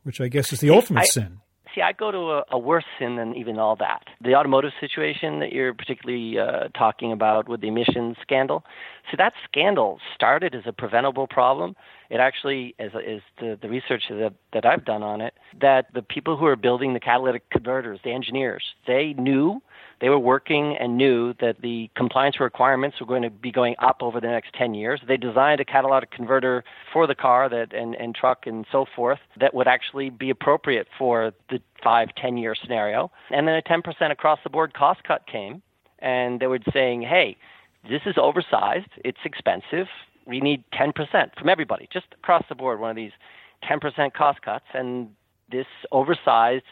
which 0.02 0.20
I 0.20 0.28
guess 0.28 0.52
is 0.52 0.60
the 0.60 0.70
ultimate 0.70 1.02
I, 1.02 1.04
sin. 1.04 1.40
See, 1.74 1.82
I 1.82 1.92
go 1.92 2.10
to 2.10 2.18
a, 2.18 2.44
a, 2.52 2.58
worse 2.58 2.84
sin 2.98 3.16
than 3.16 3.34
even 3.34 3.58
all 3.58 3.76
that. 3.76 4.04
The 4.22 4.34
automotive 4.34 4.72
situation 4.80 5.38
that 5.40 5.52
you're 5.52 5.74
particularly 5.74 6.38
uh, 6.38 6.68
talking 6.76 7.12
about 7.12 7.48
with 7.48 7.60
the 7.60 7.68
emissions 7.68 8.16
scandal. 8.22 8.64
So 9.10 9.16
that 9.18 9.34
scandal 9.44 9.98
started 10.14 10.54
as 10.54 10.62
a 10.66 10.72
preventable 10.72 11.26
problem. 11.26 11.76
It 12.10 12.20
actually, 12.20 12.74
as, 12.78 12.92
as 12.94 13.20
the, 13.38 13.58
the 13.60 13.68
research 13.68 14.04
that, 14.08 14.32
that 14.52 14.64
I've 14.64 14.84
done 14.84 15.02
on 15.02 15.20
it, 15.20 15.34
that 15.60 15.86
the 15.92 16.02
people 16.02 16.36
who 16.36 16.46
are 16.46 16.56
building 16.56 16.94
the 16.94 17.00
catalytic 17.00 17.48
converters, 17.50 18.00
the 18.02 18.12
engineers, 18.12 18.62
they 18.86 19.14
knew 19.18 19.60
they 20.00 20.08
were 20.08 20.18
working 20.18 20.76
and 20.78 20.96
knew 20.96 21.34
that 21.40 21.60
the 21.60 21.90
compliance 21.96 22.38
requirements 22.40 23.00
were 23.00 23.06
going 23.06 23.22
to 23.22 23.30
be 23.30 23.50
going 23.50 23.74
up 23.80 23.98
over 24.00 24.20
the 24.20 24.28
next 24.28 24.52
10 24.54 24.74
years. 24.74 25.00
They 25.06 25.16
designed 25.16 25.60
a 25.60 25.64
catalytic 25.64 26.10
converter 26.10 26.64
for 26.92 27.06
the 27.06 27.14
car 27.14 27.48
that 27.48 27.72
and, 27.72 27.94
and 27.96 28.14
truck 28.14 28.46
and 28.46 28.64
so 28.70 28.86
forth 28.94 29.18
that 29.40 29.54
would 29.54 29.66
actually 29.66 30.10
be 30.10 30.30
appropriate 30.30 30.86
for 30.96 31.32
the 31.50 31.60
five, 31.82 32.08
10 32.16 32.36
year 32.36 32.54
scenario. 32.60 33.10
And 33.30 33.48
then 33.48 33.56
a 33.56 33.62
10% 33.62 34.10
across 34.10 34.38
the 34.44 34.50
board 34.50 34.74
cost 34.74 35.02
cut 35.04 35.26
came, 35.26 35.62
and 35.98 36.38
they 36.38 36.46
were 36.46 36.60
saying, 36.72 37.02
hey, 37.02 37.36
this 37.88 38.02
is 38.06 38.14
oversized, 38.16 38.90
it's 39.04 39.18
expensive, 39.24 39.86
we 40.26 40.40
need 40.40 40.62
10% 40.74 40.92
from 41.38 41.48
everybody, 41.48 41.88
just 41.92 42.06
across 42.12 42.44
the 42.48 42.54
board, 42.54 42.78
one 42.78 42.90
of 42.90 42.96
these 42.96 43.12
10% 43.68 44.12
cost 44.12 44.42
cuts. 44.42 44.66
And 44.74 45.08
this 45.50 45.66
oversized, 45.90 46.64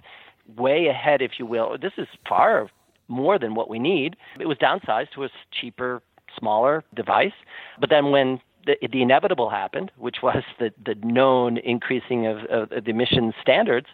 way 0.56 0.86
ahead, 0.86 1.22
if 1.22 1.32
you 1.38 1.46
will, 1.46 1.76
this 1.80 1.92
is 1.96 2.06
far 2.28 2.68
more 3.08 3.38
than 3.38 3.54
what 3.54 3.68
we 3.68 3.78
need. 3.78 4.16
It 4.40 4.46
was 4.46 4.58
downsized 4.58 5.12
to 5.14 5.24
a 5.24 5.28
cheaper, 5.60 6.02
smaller 6.38 6.84
device. 6.94 7.32
But 7.80 7.90
then 7.90 8.10
when 8.10 8.40
the, 8.66 8.76
the 8.90 9.02
inevitable 9.02 9.50
happened, 9.50 9.92
which 9.96 10.16
was 10.22 10.42
the, 10.58 10.72
the 10.84 10.94
known 11.02 11.58
increasing 11.58 12.26
of, 12.26 12.38
of, 12.50 12.72
of 12.72 12.84
the 12.84 12.90
emission 12.90 13.32
standards, 13.40 13.86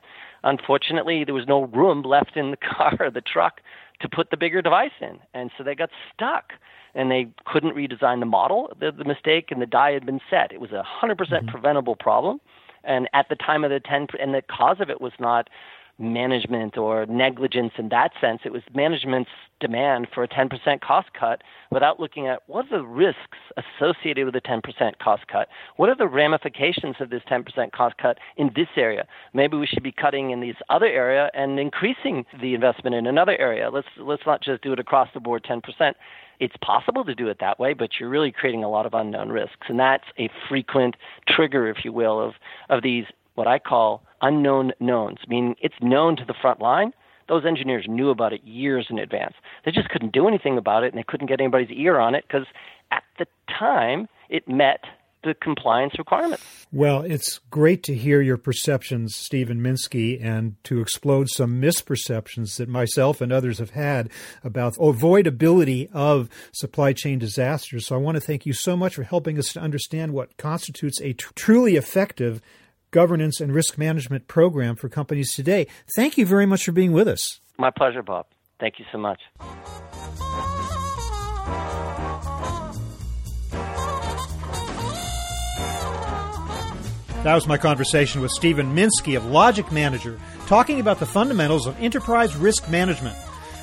unfortunately, 0.44 1.24
there 1.24 1.34
was 1.34 1.46
no 1.46 1.64
room 1.66 2.02
left 2.02 2.36
in 2.36 2.50
the 2.50 2.56
car 2.76 2.96
or 3.00 3.10
the 3.10 3.20
truck 3.20 3.60
to 4.00 4.08
put 4.08 4.30
the 4.30 4.36
bigger 4.36 4.62
device 4.62 4.90
in. 5.00 5.18
And 5.34 5.50
so 5.56 5.64
they 5.64 5.74
got 5.74 5.90
stuck 6.12 6.52
and 6.94 7.10
they 7.10 7.28
couldn't 7.46 7.74
redesign 7.74 8.20
the 8.20 8.26
model. 8.26 8.70
The, 8.78 8.92
the 8.92 9.04
mistake 9.04 9.50
and 9.50 9.62
the 9.62 9.66
die 9.66 9.92
had 9.92 10.04
been 10.04 10.20
set. 10.28 10.52
It 10.52 10.60
was 10.60 10.72
a 10.72 10.84
100% 11.02 11.16
mm 11.16 11.40
hmm 11.40 11.48
preventable 11.48 11.96
problem. 11.96 12.40
And 12.84 13.08
at 13.14 13.28
the 13.28 13.36
time 13.36 13.62
of 13.62 13.70
the 13.70 13.78
10, 13.78 14.08
and 14.20 14.34
the 14.34 14.42
cause 14.42 14.78
of 14.80 14.90
it 14.90 15.00
was 15.00 15.12
not 15.20 15.48
management 16.02 16.76
or 16.76 17.06
negligence 17.06 17.72
in 17.78 17.88
that 17.90 18.12
sense. 18.20 18.40
It 18.44 18.52
was 18.52 18.62
management's 18.74 19.30
demand 19.60 20.08
for 20.12 20.24
a 20.24 20.28
10% 20.28 20.80
cost 20.80 21.08
cut 21.18 21.42
without 21.70 22.00
looking 22.00 22.26
at 22.26 22.42
what 22.46 22.66
are 22.66 22.78
the 22.78 22.84
risks 22.84 23.38
associated 23.56 24.26
with 24.26 24.34
a 24.34 24.40
10% 24.40 24.98
cost 24.98 25.26
cut? 25.28 25.48
What 25.76 25.88
are 25.88 25.94
the 25.94 26.08
ramifications 26.08 26.96
of 27.00 27.10
this 27.10 27.22
10% 27.30 27.72
cost 27.72 27.96
cut 27.98 28.18
in 28.36 28.50
this 28.54 28.68
area? 28.76 29.06
Maybe 29.32 29.56
we 29.56 29.66
should 29.66 29.82
be 29.82 29.92
cutting 29.92 30.30
in 30.30 30.40
this 30.40 30.56
other 30.68 30.86
area 30.86 31.30
and 31.34 31.58
increasing 31.58 32.26
the 32.40 32.54
investment 32.54 32.96
in 32.96 33.06
another 33.06 33.38
area. 33.38 33.70
Let's 33.70 33.88
let's 33.98 34.26
not 34.26 34.42
just 34.42 34.62
do 34.62 34.72
it 34.72 34.78
across 34.78 35.08
the 35.14 35.20
board 35.20 35.44
10%. 35.44 35.62
It's 36.40 36.56
possible 36.60 37.04
to 37.04 37.14
do 37.14 37.28
it 37.28 37.38
that 37.38 37.60
way, 37.60 37.72
but 37.72 37.90
you're 38.00 38.08
really 38.08 38.32
creating 38.32 38.64
a 38.64 38.68
lot 38.68 38.84
of 38.84 38.94
unknown 38.94 39.28
risks, 39.28 39.68
and 39.68 39.78
that's 39.78 40.04
a 40.18 40.28
frequent 40.48 40.96
trigger, 41.28 41.68
if 41.68 41.84
you 41.84 41.92
will, 41.92 42.20
of 42.20 42.34
of 42.68 42.82
these 42.82 43.04
what 43.34 43.46
I 43.46 43.58
call 43.58 44.02
unknown 44.22 44.72
knowns, 44.80 45.18
meaning 45.28 45.56
it's 45.60 45.74
known 45.80 46.16
to 46.16 46.24
the 46.24 46.34
front 46.40 46.60
line. 46.60 46.92
Those 47.28 47.44
engineers 47.44 47.86
knew 47.88 48.10
about 48.10 48.32
it 48.32 48.42
years 48.44 48.86
in 48.90 48.98
advance. 48.98 49.34
They 49.64 49.70
just 49.70 49.88
couldn't 49.88 50.12
do 50.12 50.26
anything 50.28 50.58
about 50.58 50.84
it, 50.84 50.92
and 50.92 50.98
they 50.98 51.04
couldn't 51.06 51.28
get 51.28 51.40
anybody's 51.40 51.70
ear 51.70 51.98
on 51.98 52.14
it 52.14 52.24
because 52.26 52.46
at 52.90 53.04
the 53.18 53.26
time 53.48 54.08
it 54.28 54.48
met 54.48 54.84
the 55.22 55.34
compliance 55.34 55.94
requirements. 55.98 56.42
Well, 56.72 57.02
it's 57.02 57.38
great 57.50 57.82
to 57.84 57.94
hear 57.94 58.20
your 58.20 58.36
perceptions, 58.36 59.14
Steven 59.14 59.60
Minsky, 59.60 60.22
and 60.22 60.56
to 60.64 60.80
explode 60.80 61.28
some 61.28 61.60
misperceptions 61.60 62.56
that 62.56 62.68
myself 62.68 63.20
and 63.20 63.32
others 63.32 63.58
have 63.58 63.70
had 63.70 64.10
about 64.42 64.74
avoidability 64.74 65.88
of 65.92 66.28
supply 66.52 66.92
chain 66.92 67.18
disasters. 67.18 67.86
So 67.86 67.94
I 67.94 67.98
want 67.98 68.16
to 68.16 68.20
thank 68.20 68.46
you 68.46 68.52
so 68.52 68.76
much 68.76 68.96
for 68.96 69.04
helping 69.04 69.38
us 69.38 69.52
to 69.52 69.60
understand 69.60 70.12
what 70.12 70.36
constitutes 70.36 71.00
a 71.00 71.12
t- 71.12 71.24
truly 71.34 71.76
effective 71.76 72.42
governance 72.92 73.40
and 73.40 73.52
risk 73.52 73.76
management 73.76 74.28
program 74.28 74.76
for 74.76 74.88
companies 74.88 75.34
today. 75.34 75.66
Thank 75.96 76.16
you 76.16 76.24
very 76.24 76.46
much 76.46 76.64
for 76.64 76.72
being 76.72 76.92
with 76.92 77.08
us. 77.08 77.40
My 77.58 77.70
pleasure, 77.70 78.02
Bob. 78.02 78.26
Thank 78.60 78.78
you 78.78 78.84
so 78.92 78.98
much. 78.98 79.18
That 87.24 87.34
was 87.36 87.46
my 87.46 87.56
conversation 87.56 88.20
with 88.20 88.32
Steven 88.32 88.74
Minsky 88.74 89.16
of 89.16 89.24
Logic 89.24 89.70
Manager, 89.70 90.18
talking 90.46 90.80
about 90.80 90.98
the 90.98 91.06
fundamentals 91.06 91.68
of 91.68 91.80
enterprise 91.80 92.34
risk 92.34 92.68
management. 92.68 93.14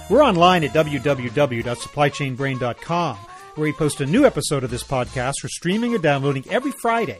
We're 0.10 0.24
online 0.24 0.64
at 0.64 0.72
www.supplychainbrain.com, 0.72 3.18
where 3.18 3.64
we 3.64 3.74
post 3.74 4.00
a 4.00 4.06
new 4.06 4.26
episode 4.26 4.64
of 4.64 4.72
this 4.72 4.84
podcast 4.84 5.34
for 5.42 5.50
streaming 5.50 5.94
or 5.94 5.98
downloading 5.98 6.46
every 6.50 6.72
Friday. 6.82 7.20